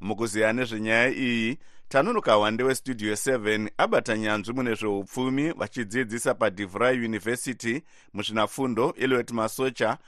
Mukuziya 0.00 0.52
nezvenyaya 0.52 1.08
iyi 1.08 1.58
tanunuka 1.90 2.34
hwande 2.34 2.62
westudio 2.62 3.14
7 3.14 3.70
abata 3.78 4.18
nyanzvi 4.18 4.52
mune 4.52 4.74
zveupfumi 4.74 5.52
vachidzidzisa 5.52 6.34
padivry 6.34 7.04
university 7.04 7.82
muzvinafundo 8.12 8.94
eliot 8.98 9.30
masocha. 9.30 9.98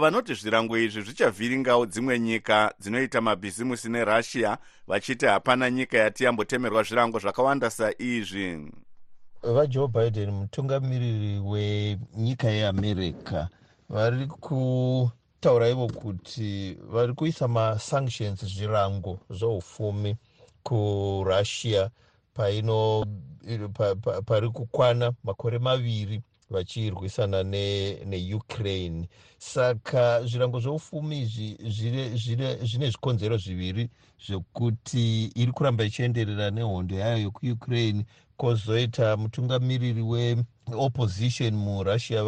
Vanoti 0.00 0.34
zvirango 0.34 0.78
izvi 0.78 1.02
zvichavhiringawo 1.02 1.86
dzimwe 1.86 2.18
nyika 2.20 2.74
dzinoita 2.80 3.20
mabhizimusi 3.20 3.88
nerussia 3.88 4.58
vachiti 4.86 5.26
hapana 5.26 5.70
nyika 5.70 5.98
yati 5.98 6.24
yambotemerwa 6.24 6.82
zvirango 6.82 7.18
zvakawanda 7.18 7.70
saizvi. 7.70 8.72
Vajoe 9.42 9.88
biden 9.88 10.30
mutungamiriri 10.30 11.38
wenyika 11.38 12.48
yeamerica 12.48 13.48
vari 13.88 14.26
kutaura 14.26 15.68
ivo 15.68 15.88
kuti 15.88 16.78
vari 16.90 17.12
kuisa 17.12 17.48
masanctions 17.48 18.44
zvirango 18.44 19.18
zveupfumi 19.30 20.16
kurussia 20.62 21.90
paino 22.34 23.04
pa, 23.74 23.94
pa, 23.94 24.22
pari 24.22 24.48
kukwana 24.48 25.12
makore 25.24 25.58
maviri 25.58 26.22
vachirwisana 26.50 27.42
neukraine 27.42 29.00
ne 29.00 29.08
saka 29.38 30.26
zvirango 30.26 30.60
zveupfumi 30.60 31.24
zvine 31.24 32.90
zvikonzero 32.90 33.36
zviviri 33.36 33.88
zvekuti 34.26 35.24
iri 35.34 35.52
kuramba 35.52 35.84
ichienderera 35.84 36.50
nehondo 36.50 36.94
yayo 36.96 37.18
yekuukraine 37.18 38.04
kwozoita 38.36 39.16
mutungamiriri 39.16 40.02
weopposition 40.02 41.54
murussia 41.54 42.22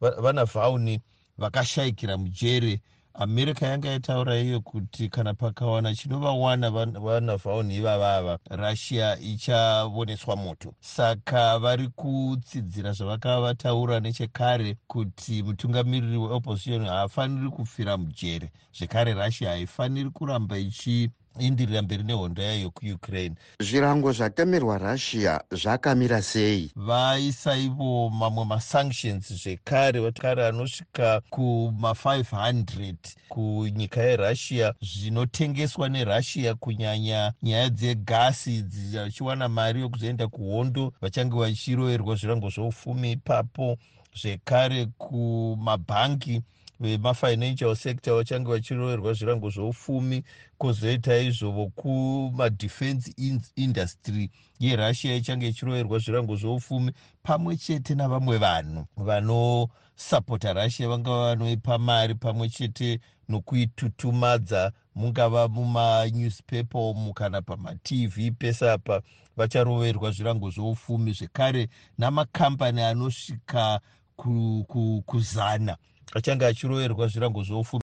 vanavhauni 0.00 1.00
vakashayikira 1.38 2.16
mujere 2.16 2.80
america 3.20 3.62
yanga 3.66 3.88
yataura 3.88 4.38
iyo 4.38 4.60
kuti 4.60 5.08
kana 5.08 5.34
pakawana 5.34 5.94
chinovawana 5.94 6.70
vanavhauni 7.00 7.76
ivavava 7.76 8.38
russia 8.50 9.18
ichavoneswa 9.20 10.36
moto. 10.36 10.74
Saka 10.80 11.58
vari 11.58 11.88
kutsidzira 11.88 12.92
zvavakava 12.92 13.40
vataura 13.40 14.00
nechekare 14.00 14.76
kuti 14.86 15.42
mutungamiriri 15.42 16.16
weopposition 16.16 16.86
haafaniri 16.86 17.50
kufira 17.50 17.96
mujere. 17.96 18.50
Zvekare 18.78 19.14
russia 19.14 19.50
haifaniri 19.50 20.10
kuramba 20.10 20.58
ichi 20.58 21.10
indirira 21.40 21.82
mberi 21.82 22.02
nehondo 22.02 22.42
yayo 22.42 22.60
yokuukraine 22.60 23.34
zvirango 23.60 24.12
zvatemerwa 24.12 24.78
russia 24.78 25.40
zvakamira 25.50 26.22
sei? 26.22 26.70
Vaisa 26.76 27.56
ivo 27.56 28.10
mamwe 28.10 28.44
masanctions 28.44 29.32
zvekare 29.32 30.00
vakare 30.00 30.46
anosvika 30.46 31.22
kuma500 31.30 32.94
kunyika 33.28 34.02
yerussia 34.02 34.74
zvinotengeswa 34.82 35.88
nerussia 35.88 36.54
kunyanya 36.54 37.32
nyaya 37.42 37.70
dzegasi 37.70 38.64
vachiwana 38.92 39.48
mari 39.48 39.80
yokuzoenda 39.80 40.28
kuhondo 40.28 40.92
vachange 41.00 41.36
vachiroverwa 41.36 42.14
zvirango 42.16 42.50
zveupfumi 42.50 43.12
ipapo 43.12 43.78
zvekare 44.20 44.86
kumabhangi 44.86 46.42
vemafinancial 46.80 47.76
sector 47.76 48.16
vachange 48.16 48.50
vachiroverwa 48.50 49.12
zvirango 49.12 49.50
zveupfumi 49.50 50.22
kwozoita 50.58 51.18
izvovo 51.18 51.66
kumadefense 51.66 53.12
industry. 53.56 54.30
Yerussia 54.60 55.16
ichange 55.16 55.48
ichiroverwa 55.48 55.98
zvirango 55.98 56.36
zveupfumi 56.36 56.92
pamwe 57.22 57.56
chete 57.56 57.94
navamwe 57.94 58.38
vanhu 58.38 58.86
vanosapota 58.96 60.52
russia 60.52 60.88
vangava 60.88 61.34
vanoipa 61.34 61.78
mari 61.78 62.14
pamwe 62.14 62.48
chete 62.48 63.00
nokuitutumadza. 63.28 64.72
Mungava 64.94 65.48
mumanewspaper 65.48 66.80
umu 66.80 67.14
kana 67.14 67.42
pamatv 67.42 68.30
pese 68.38 68.70
apa 68.70 69.02
vacharoverwa 69.36 70.10
zvirango 70.10 70.50
zveupfumi 70.50 71.12
zvekare 71.12 71.68
namakambani 71.98 72.82
anosvika 72.82 73.80
kuzana 74.16 74.66
ku, 74.66 75.04
ku 75.06 75.97
achange 76.14 76.46
achiroverwa 76.46 77.06
zvirango 77.08 77.42
zveupfumi. 77.42 77.82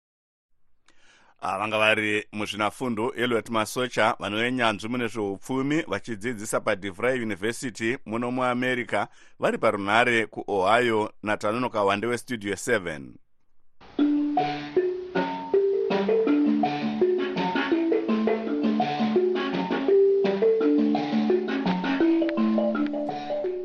Ah, 1.43 1.59
vanga 1.59 1.79
vari 1.79 2.25
muzvinafundo 2.33 3.13
eliot 3.17 3.49
masocha 3.51 4.17
vanove 4.19 4.53
nyanzvi 4.53 4.89
mune 4.89 5.09
zveupfumi 5.09 5.83
vachidzidzisa 5.83 6.61
padivry 6.61 7.23
university 7.23 7.99
muno 8.07 8.31
muamerica 8.31 9.09
vari 9.39 9.59
parunhare 9.59 10.27
kuohio. 10.27 11.13
Natanonoka 11.23 11.83
wande 11.85 12.07
westudio 12.07 12.55
7 12.55 13.01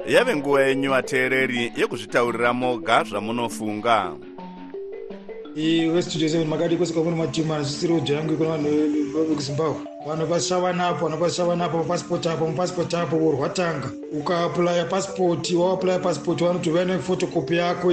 yave 0.07 0.35
nguva 0.35 0.61
yenyu 0.61 0.89
vateereri 0.89 1.71
yekuzvitaurira 1.77 2.53
moga 2.53 3.03
zvamunofunga 3.03 4.15
westudio 5.55 6.29
seven 6.29 6.47
makati 6.47 6.75
kwese 6.75 6.93
kwamune 6.93 7.15
matimu 7.15 7.53
anasisiri 7.53 7.93
kujayangu 7.93 8.37
kuna 8.37 8.49
vanhu 8.49 8.69
vekuzimbabwe 9.27 9.75
vanhu 10.07 10.25
vasishavanapo 10.25 11.05
vanhu 11.05 11.17
vasishavanapo 11.17 11.77
mapasipoti 11.77 12.29
apo 12.29 12.47
mapasipoti 12.47 12.95
apo 12.95 13.15
urwatanga 13.17 13.91
ukaaplaya 14.19 14.85
pasipoti 14.85 15.55
wawaplaya 15.55 15.99
pasipoti 15.99 16.43
vanoti 16.43 16.69
uva 16.69 16.85
nefotokopi 16.85 17.55
yako 17.55 17.91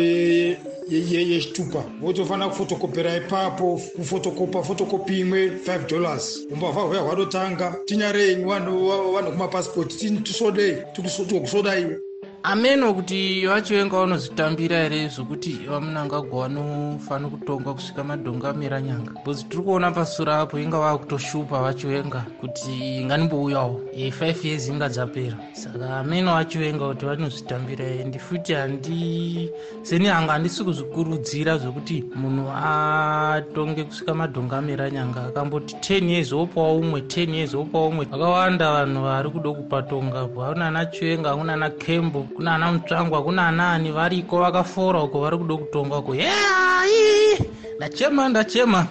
yechitupa. 0.88 1.84
Wotofanira 2.02 2.48
kufotokopera 2.48 3.16
ipapo 3.16 3.80
kufotokopa 3.96 4.62
fotokopi 4.62 5.20
imwe 5.20 5.48
5 5.48 5.86
dollars. 5.88 6.46
Umbavha 6.52 6.80
hwuya 6.80 7.00
hwatotanga 7.00 7.76
tinyarenyu 7.84 8.48
vanhu 8.48 9.32
kumapasipoti 9.32 10.10
tisodei 10.10 10.76
tikukusodaiwe 10.92 11.98
ameno 12.44 12.94
kuti 12.94 13.46
vachivenga 13.46 13.96
vanozvitambira 13.96 14.76
here 14.76 15.08
zvokuti 15.08 15.52
vamunangagwa 15.70 16.48
vanofanira 16.48 17.30
kutonga 17.30 17.74
kusvika 17.74 18.04
madhongo 18.04 18.48
amira 18.48 18.80
nyanga? 18.80 19.12
Bcause 19.12 19.44
tiri 19.48 19.62
kuona 19.62 19.90
pasura 19.92 20.40
apo 20.40 20.58
inga 20.58 20.78
vava 20.78 20.98
kutoshupa 20.98 21.62
vachivenga 21.62 22.26
kuti 22.40 23.00
inganimbouyawo 23.00 23.80
e5 23.96 24.46
years 24.46 24.68
inga 24.68 24.88
dzapera. 24.88 25.36
Saka 25.52 25.96
ameno 26.00 26.34
vachivenga 26.34 26.88
kuti 26.88 27.06
vanozvitambira 27.06 27.84
endi 27.84 28.18
futi 28.18 28.52
handi 28.54 29.50
seni 29.82 30.06
hanga 30.06 30.32
handisi 30.32 30.64
kuzvikurudzira 30.64 31.58
zvokuti 31.58 32.04
munhu 32.14 32.50
atonge 32.50 33.84
kusvika 33.84 34.14
madhongo 34.14 34.56
amira 34.56 34.90
nyanga 34.90 35.24
akamboti 35.24 35.74
10 35.74 36.10
years 36.10 36.32
opawo 36.32 36.78
umwe 36.78 37.00
10 37.00 37.34
years 37.34 37.54
opawo 37.54 37.88
umwe. 37.88 38.04
Vakawanda 38.04 38.72
vanhu 38.72 39.02
vari 39.02 39.30
kuda 39.30 39.50
kupatonga 39.50 40.24
vaunana 40.26 40.86
chivenga 40.86 41.30
akunana 41.30 41.70
kembo 41.70 42.26
kuna 42.36 42.54
ana 42.54 42.72
mutsvangwa 42.72 43.22
kuna 43.22 43.48
anaani 43.48 43.92
variko 43.92 44.38
vakafora 44.40 45.02
uko 45.02 45.20
vari 45.20 45.38
kuda 45.38 45.56
kutongako 45.56 46.14
yai 46.14 47.38
ndachema 47.76 48.28
ndachema. 48.28 48.86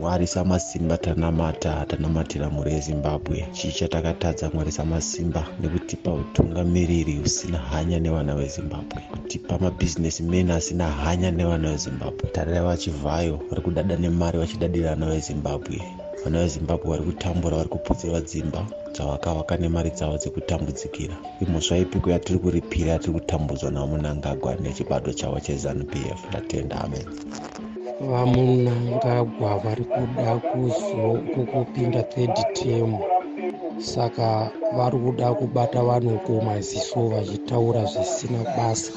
Mwari 0.00 0.26
samasimba 0.26 0.98
tanamata 0.98 1.84
tanamatira 1.88 2.50
mhuri 2.50 2.72
yezimbabwe. 2.72 3.48
Chii 3.52 3.72
chatakatadza 3.72 4.50
mwari 4.54 4.72
samasimba 4.72 5.46
nekutipa 5.60 6.12
utungamiriri 6.12 7.18
usina 7.24 7.58
hanya 7.58 7.98
nevana 7.98 8.34
vezimbabwe. 8.34 9.02
Kutipa 9.10 9.58
mabhizinesi 9.58 10.22
men 10.22 10.50
asina 10.50 10.88
hanya 10.90 11.30
nevana 11.30 11.70
vezimbabwe. 11.70 12.30
Tarira 12.32 12.62
vachivhayo 12.62 13.40
vari 13.50 13.62
kudada 13.62 13.96
nemari 13.96 14.38
vachidadira 14.38 14.90
vana 14.94 15.06
vezimbabwe 15.06 15.82
vana 16.24 16.38
vezimbabwe 16.42 16.88
vari 16.90 17.04
kutambura 17.04 17.56
vari 17.56 17.68
kuputsirwa 17.68 18.20
dzimba 18.20 18.60
dzavakavaka 18.94 19.56
nemari 19.56 19.90
dzavo 19.90 20.16
dzekutambudzikira. 20.20 21.14
Imhosva 21.42 21.78
ipiko 21.78 22.10
yatiri 22.10 22.38
kuripira 22.38 22.92
yatiri 22.92 23.12
kutambudzwa 23.12 23.70
namunangagwa 23.70 24.54
nechibato 24.62 25.12
chavo 25.12 25.40
chezanup 25.40 25.92
f 26.18 26.20
ndatenda 26.28 26.76
amen. 26.84 27.06
Vamunangagwa 28.10 29.58
vari 29.64 29.84
kuda 29.84 30.30
kuzokupinda 30.48 32.02
third 32.02 32.36
term. 32.54 32.92
Saka 33.78 34.50
vari 34.76 34.98
kuda 34.98 35.34
kubata 35.34 35.82
vanhu 35.82 36.18
kumaziso 36.26 37.08
vachitaura 37.08 37.84
zvisina 37.84 38.38
basa 38.56 38.92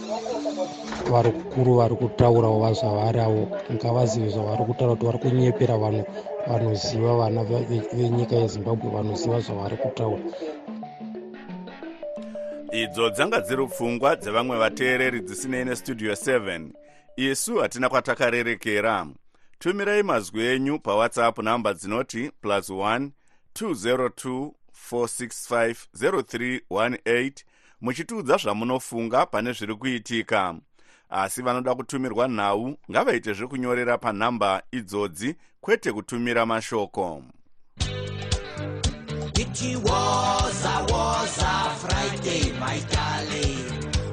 vari 1.12 1.32
kukuru 1.32 1.71
vari 1.80 1.95
kutaurawo 1.95 2.60
vazvavari 2.63 3.19
avo 3.19 3.43
ngavazive 3.74 4.30
zvavari 4.30 4.63
kutaura 4.65 4.95
kuti 4.95 5.06
vari 5.06 5.19
kunyepera 5.24 5.78
vanhu 5.78 6.04
vanoziva 6.47 7.12
vana 7.19 7.43
venyika 7.93 8.36
yezimbabwe 8.36 8.88
vanoziva 8.95 9.39
zvavari 9.39 9.78
kutaura 9.78 10.24
idzo 12.71 13.10
dzanga 13.10 13.39
dziri 13.41 13.65
pfungwa 13.67 14.15
dzevamwe 14.15 14.58
vateereri 14.58 15.19
dzisinei 15.21 15.65
nestudio 15.65 16.13
7 16.13 16.69
isu 17.15 17.58
hatina 17.58 17.89
kwatakarerekera. 17.89 19.08
Tumirai 19.60 20.04
mazwi 20.04 20.45
enyu 20.45 20.80
pawhatsapp 20.80 21.38
namba 21.39 21.74
dzinoti 21.74 22.32
plus 22.41 22.69
1 22.69 23.10
202 23.56 24.52
465 24.91 25.76
0318 25.93 27.32
muchitiudza 27.82 28.38
zvamunofunga 28.38 29.26
pane 29.26 29.54
zviri 29.54 29.76
kuitika 29.76 30.56
asi 31.12 31.41
vanoda 31.41 31.76
kutumirwa 31.76 32.28
nhau 32.28 32.78
ngavaite 32.91 33.34
zvekunyorera 33.34 33.97
panhamba 33.97 34.63
idzodzi 34.71 35.36
kwete 35.62 35.91
kutumira 35.91 36.45
mashoko 36.45 37.24
It 39.43 39.76
was 39.84 40.65
a 40.65 40.86
was 40.93 41.38
a 41.39 41.76
Friday, 41.82 42.52
my 42.60 42.80
darling. 42.91 43.65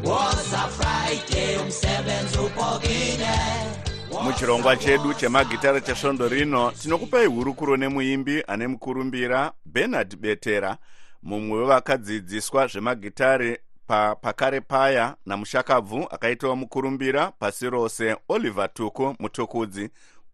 Was 0.03 0.53
a 0.53 0.69
Friday, 0.69 1.57
umsebenzi 1.59 2.39
upokile. 2.39 3.79
muchirongwa 4.25 4.77
chedu 4.77 5.15
chemagitara 5.15 5.81
chesvondo 5.81 6.29
rino 6.29 6.71
tinokupai 6.71 7.27
hurukuro 7.27 7.77
nemuimbi 7.77 8.43
ane 8.47 8.67
mukurumbira 8.67 9.53
bernard 9.65 10.17
betera 10.17 10.77
mumwe 11.23 11.59
wevakadzidziswa 11.59 12.67
zvemagitare 12.67 13.61
pa, 13.89 14.15
pakare 14.15 14.61
paya 14.61 15.17
namushakabvu 15.27 16.07
akaitawo 16.11 16.57
mukurumbira 16.57 17.31
pasi 17.31 17.71
rose. 17.71 18.17
Oliver 18.29 18.75
tuku 18.75 19.15
mutukudzi 19.19 19.91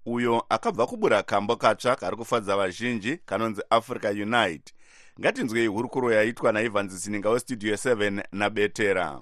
uyo 0.07 0.45
akabva 0.49 0.87
kubura 0.87 1.23
kambo 1.23 1.57
katsva 1.57 1.97
kari 1.97 2.17
kufadza 2.17 2.57
vazhinji 2.57 3.17
kanonzi 3.27 3.63
africa 3.71 4.05
unite. 4.23 4.75
Ngatinzwei 5.21 5.67
hurukuro 5.67 6.13
yaitwa 6.13 6.53
naivhanzi 6.53 6.97
zininga 6.97 7.31
westudio 7.31 7.75
7 7.75 8.23
nabetera 8.33 9.21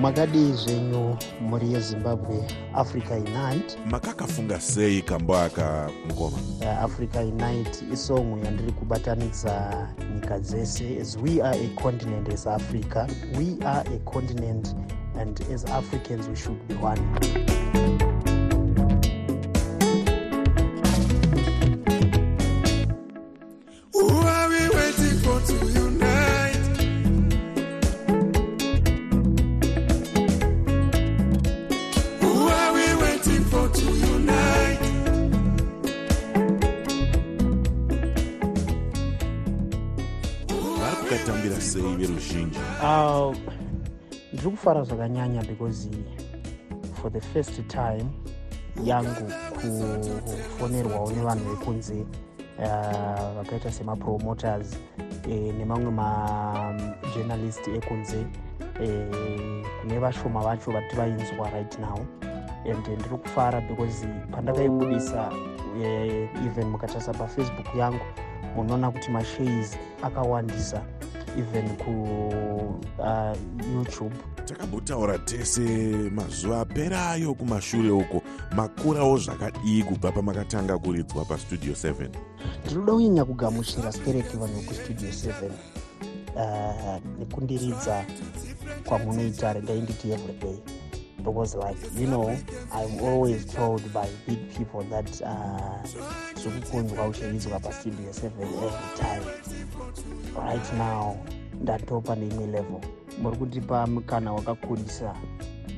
makadii 0.00 0.52
zvenyu 0.52 1.16
mhuri 1.42 1.72
yezimbabwe 1.72 2.44
africa 2.74 3.10
unite. 3.12 3.78
Makakafunga 3.90 4.60
sei 4.60 5.02
kambo 5.02 5.36
aka 5.38 5.90
mukoma 6.08 6.36
uh, 6.60 6.84
africa 6.84 7.16
unite 7.16 7.84
isongo 7.92 8.44
yandiri 8.44 8.72
kubatanidza 8.72 9.88
nyika 10.14 10.38
dzese 10.38 10.98
as 11.00 11.16
we 11.16 11.42
are 11.42 11.58
a 11.64 11.68
continent 11.82 12.28
as 12.34 12.46
africa. 12.46 13.06
We 13.38 13.66
are 13.66 13.84
a 13.94 13.98
continent 14.10 14.74
and 15.18 15.40
as 15.54 15.64
africans 15.64 16.28
we 16.28 16.36
should 16.36 16.68
be 16.68 16.74
one 16.74 17.00
ndiri 44.70 44.84
kufara 44.84 44.84
zvakanyanya 44.84 45.42
because 45.48 45.88
for 47.02 47.10
the 47.10 47.20
first 47.20 47.66
time 47.68 48.06
yangu 48.84 49.32
kufonerwawo 49.54 51.12
nevanhu 51.12 51.50
vekunze 51.50 52.06
uh, 52.58 53.36
vakaita 53.36 53.72
semapromoters 53.72 54.78
eh, 55.28 55.54
nemamwe 55.58 55.90
majournalist 55.90 57.68
ekunze 57.68 58.26
eh, 58.82 59.64
kune 59.80 59.98
vashoma 59.98 60.40
vacho 60.40 60.70
vati 60.70 60.96
vainzwa 60.96 61.50
right 61.50 61.78
now. 61.78 62.06
And 62.64 62.86
ndiri 62.86 63.18
kufara 63.18 63.60
because 63.60 64.06
pandakaibudisa 64.30 65.32
eh, 65.82 66.28
even 66.46 66.66
mukatarisa 66.70 67.12
pafacebook 67.12 67.74
yangu 67.74 68.04
munoona 68.56 68.90
kuti 68.90 69.10
mashays 69.10 69.78
akawandisa 70.02 70.82
even 71.38 71.76
ku 71.76 71.94
uh, 72.98 73.36
takambotaura 74.50 75.18
tese 75.18 75.60
mazuva 76.10 76.60
aperayo 76.60 77.34
kumashure 77.34 77.90
uko. 77.90 78.22
Makurawo 78.56 79.18
zvakadii 79.18 79.82
kubva 79.82 80.12
pamakatanga 80.12 80.78
kuridzwa 80.78 81.24
pastudio 81.24 81.72
7 81.72 82.08
ndinoda 82.64 82.92
kunyanya 82.92 83.24
kugamuchira 83.24 83.92
spirit 83.92 84.36
vanhu 84.36 84.60
vekustudio 84.60 85.08
7 85.08 85.50
uh, 86.34 87.02
nekundiridza 87.18 88.04
kwamunoita 88.84 89.52
rendai 89.52 89.80
nditi 89.80 90.10
everyday. 90.10 90.58
Because 91.24 91.54
like 91.54 92.00
you 92.00 92.06
know 92.06 92.30
i'm 92.72 93.04
always 93.04 93.46
told 93.46 93.82
by 93.92 94.08
big 94.26 94.38
people 94.56 94.82
that 94.90 95.20
uh, 95.20 95.90
zvekukunzwa 96.42 97.08
uchiridzwa 97.08 97.60
pastudio 97.60 98.10
7 98.10 98.26
every 98.42 98.96
time. 98.96 99.26
Right 100.46 100.72
now 100.72 101.16
ndatopa 101.60 102.16
neimwe 102.16 102.46
level 102.46 102.80
muri 103.22 103.36
kundipa 103.36 103.86
mukana 103.86 104.32
wakakurisa 104.32 105.14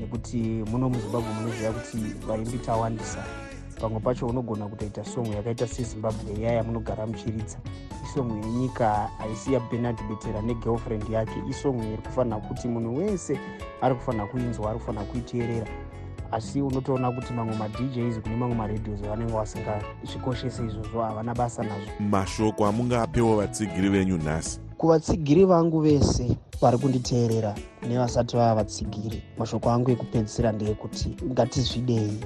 nekuti 0.01 0.37
muno 0.71 0.89
muzimbabwe 0.89 1.29
munoziva 1.35 1.71
kuti 1.73 1.97
vaimbi 2.27 2.59
tawandisa. 2.59 3.25
Pamwe 3.81 4.01
pacho 4.01 4.27
unogona 4.27 4.67
kutoita 4.69 5.05
songo 5.05 5.33
yakaita 5.33 5.67
sezimbabwe 5.67 6.33
iya 6.39 6.53
yamunogara 6.53 7.07
muchiridza. 7.07 7.59
Isongo 8.05 8.35
yenyika 8.37 9.09
haisi 9.19 9.53
yabenard 9.53 9.99
betera 10.09 10.43
negirlfriend 10.43 11.09
yake 11.11 11.33
isongo 11.51 11.83
iri 11.85 11.97
kufanira 11.97 12.37
kuti 12.37 12.69
munhu 12.69 12.97
wese 12.97 13.39
ari 13.81 13.95
kufanira 13.95 14.27
kuinzwa 14.27 14.71
ari 14.71 14.79
kufanira 14.79 15.05
kuiteerera. 15.05 15.67
Asi 16.33 16.63
unotoona 16.63 17.13
kuti 17.13 17.33
mamwe 17.33 17.57
madjs 17.57 18.21
kune 18.23 18.37
mamwe 18.37 18.55
maradios 18.57 19.01
vanenge 19.01 19.33
vasingasvikoshese 19.33 20.65
izvozvo 20.67 21.03
havana 21.03 21.35
basa 21.35 21.63
nazvo. 21.63 21.91
Mashoko 22.11 22.67
amungapewo 22.67 23.37
vatsigiri 23.37 23.89
venyu 23.89 24.17
nhasi 24.17 24.61
kuvatsigiri 24.83 25.45
vangu 25.45 25.81
vese 25.81 26.37
vari 26.61 26.79
kunditeerera 26.79 27.55
nevasati 27.89 28.37
vava 28.37 28.55
vatsigiri 28.55 29.23
mashoko 29.39 29.71
angu 29.71 29.91
ekupedzisira 29.91 30.53
ndeyekuti 30.53 31.17
ngatizvidei 31.31 32.19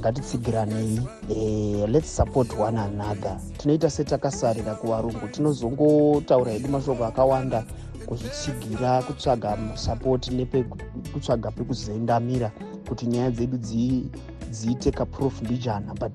ngatitsigiranei 0.00 1.00
eh, 1.30 1.88
let's 1.88 2.16
support 2.16 2.50
one 2.58 2.78
another. 2.80 3.38
Tinoita 3.58 3.90
setakasarira 3.90 4.74
kuvarungu 4.74 5.28
tinozongotaura 5.28 6.52
hedu 6.52 6.68
mashoko 6.68 7.04
akawanda 7.04 7.64
kuzvitsigira 8.06 9.02
kutsvaga 9.02 9.58
sapoti 9.74 10.30
nepekutsvaga 10.34 11.50
pekuzendamira 11.50 12.50
kuti 12.88 13.06
nyaya 13.06 13.30
dzedu 13.30 13.56
dzi- 13.56 14.04
dziite 14.50 14.90
kaproof 14.90 15.42
mbijana 15.42 15.94
but 15.94 16.12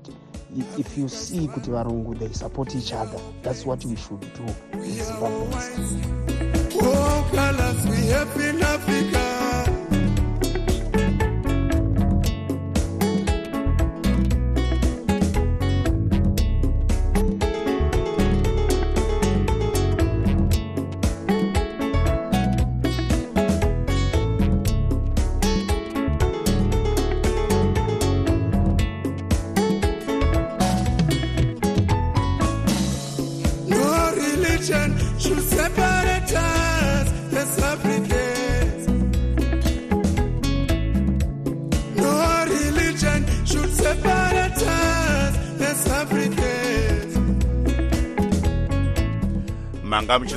if 0.78 0.98
you 0.98 1.08
see 1.08 1.48
kuti 1.48 1.70
varungu 1.70 2.14
they 2.14 2.28
support 2.32 2.74
each 2.74 2.92
other 2.92 3.20
that's 3.42 3.66
what 3.66 3.84
we 3.84 3.96
should 3.96 4.20
do 4.20 4.44
in 4.78 4.90
zimbabweans 5.04 5.96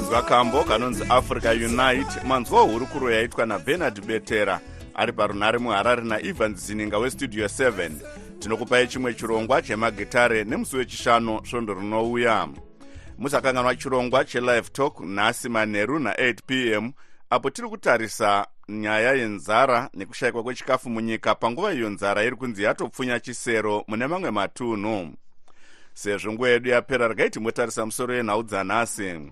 muchinzwa 0.08 0.22
kambo 0.22 0.64
kanonzi 0.64 1.04
africa 1.10 1.52
unite. 1.66 2.28
Manzwa 2.28 2.62
hurukuro 2.62 3.12
yaitwa 3.12 3.46
nabernard 3.46 4.06
betera. 4.06 4.60
Ari 4.96 5.14
parunhare 5.14 5.58
muharare 5.58 6.02
naivans 6.04 6.68
zininga 6.68 6.98
westudio 6.98 7.46
7 7.46 7.92
tinokupai 8.40 8.88
chimwe 8.88 9.14
chirongwa 9.14 9.62
chemagitare 9.62 10.44
nemusi 10.44 10.78
wechishanu 10.78 11.46
svondo 11.46 11.74
rinouya. 11.74 12.48
Musakanganwa 13.18 13.76
chirongwa 13.76 14.26
chelive 14.26 14.62
talk 14.62 15.00
nhasi 15.00 15.50
manheru 15.50 16.00
na8 16.00 16.36
p 16.46 16.72
m 16.72 16.92
apo 17.30 17.50
tiri 17.50 17.70
kutarisa 17.70 18.48
nyaya 18.70 19.14
yenzara 19.14 19.90
nekushayikwa 19.94 20.44
kwechikafu 20.44 20.90
munyika 20.90 21.36
panguva 21.36 21.74
iyo 21.74 21.90
nzara 21.90 22.24
iri 22.24 22.36
kunzi 22.36 22.64
yatopfunya 22.64 23.20
chisero 23.20 23.84
mune 23.88 24.08
mamwe 24.08 24.32
matunhu. 24.32 25.14
Sezvo 25.94 26.34
nguva 26.34 26.50
yedu 26.50 26.70
yapera 26.70 27.08
regai 27.08 27.30
timotarisa 27.30 27.86
musoro 27.86 28.16
yenhau 28.16 28.44
dzanhasi 28.44 29.32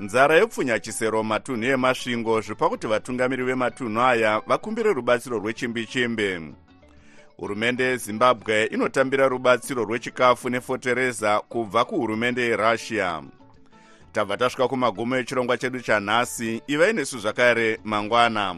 nzara 0.00 0.36
yopfunya 0.36 0.78
chisero 0.78 1.22
matunhu 1.22 1.64
emasvingo 1.64 2.40
zvipa 2.40 2.68
kuti 2.68 2.86
vatungamiri 2.86 3.44
vematunhu 3.44 4.00
aya 4.00 4.42
vakumbire 4.46 4.92
rubatsiro 4.92 5.38
rwechimbi-chimbi 5.38 6.54
hurumende 7.36 7.84
yezimbabwe 7.84 8.64
inotambira 8.64 9.28
rubatsiro 9.28 9.84
rwechikafu 9.84 10.50
nefotereza 10.50 11.40
kubva 11.40 11.84
kuhurumende 11.84 12.42
yerussia. 12.42 13.22
Tabva 14.12 14.36
tasvika 14.36 14.68
kumagumo 14.68 15.16
echirongwa 15.16 15.58
chedu 15.58 15.80
chanhasi 15.80 16.62
ivai 16.66 16.92
nesu 16.92 17.18
zvakare 17.18 17.80
mangwana. 17.84 18.56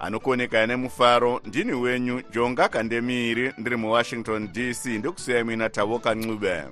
Anokuonekai 0.00 0.66
nemufaro 0.66 1.40
ndini 1.44 1.72
wenyu 1.72 2.22
jonga 2.32 2.68
kandemiiri 2.68 3.52
ndiri 3.58 3.76
muwashington 3.76 4.48
dc 4.52 4.86
ndokusiyai 4.86 5.44
muina 5.44 5.68
tavoka 5.68 6.14
ncube 6.14 6.62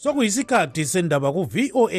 sokuyisikhathi 0.00 0.84
sendaba 0.86 1.28
ku-voa 1.32 1.92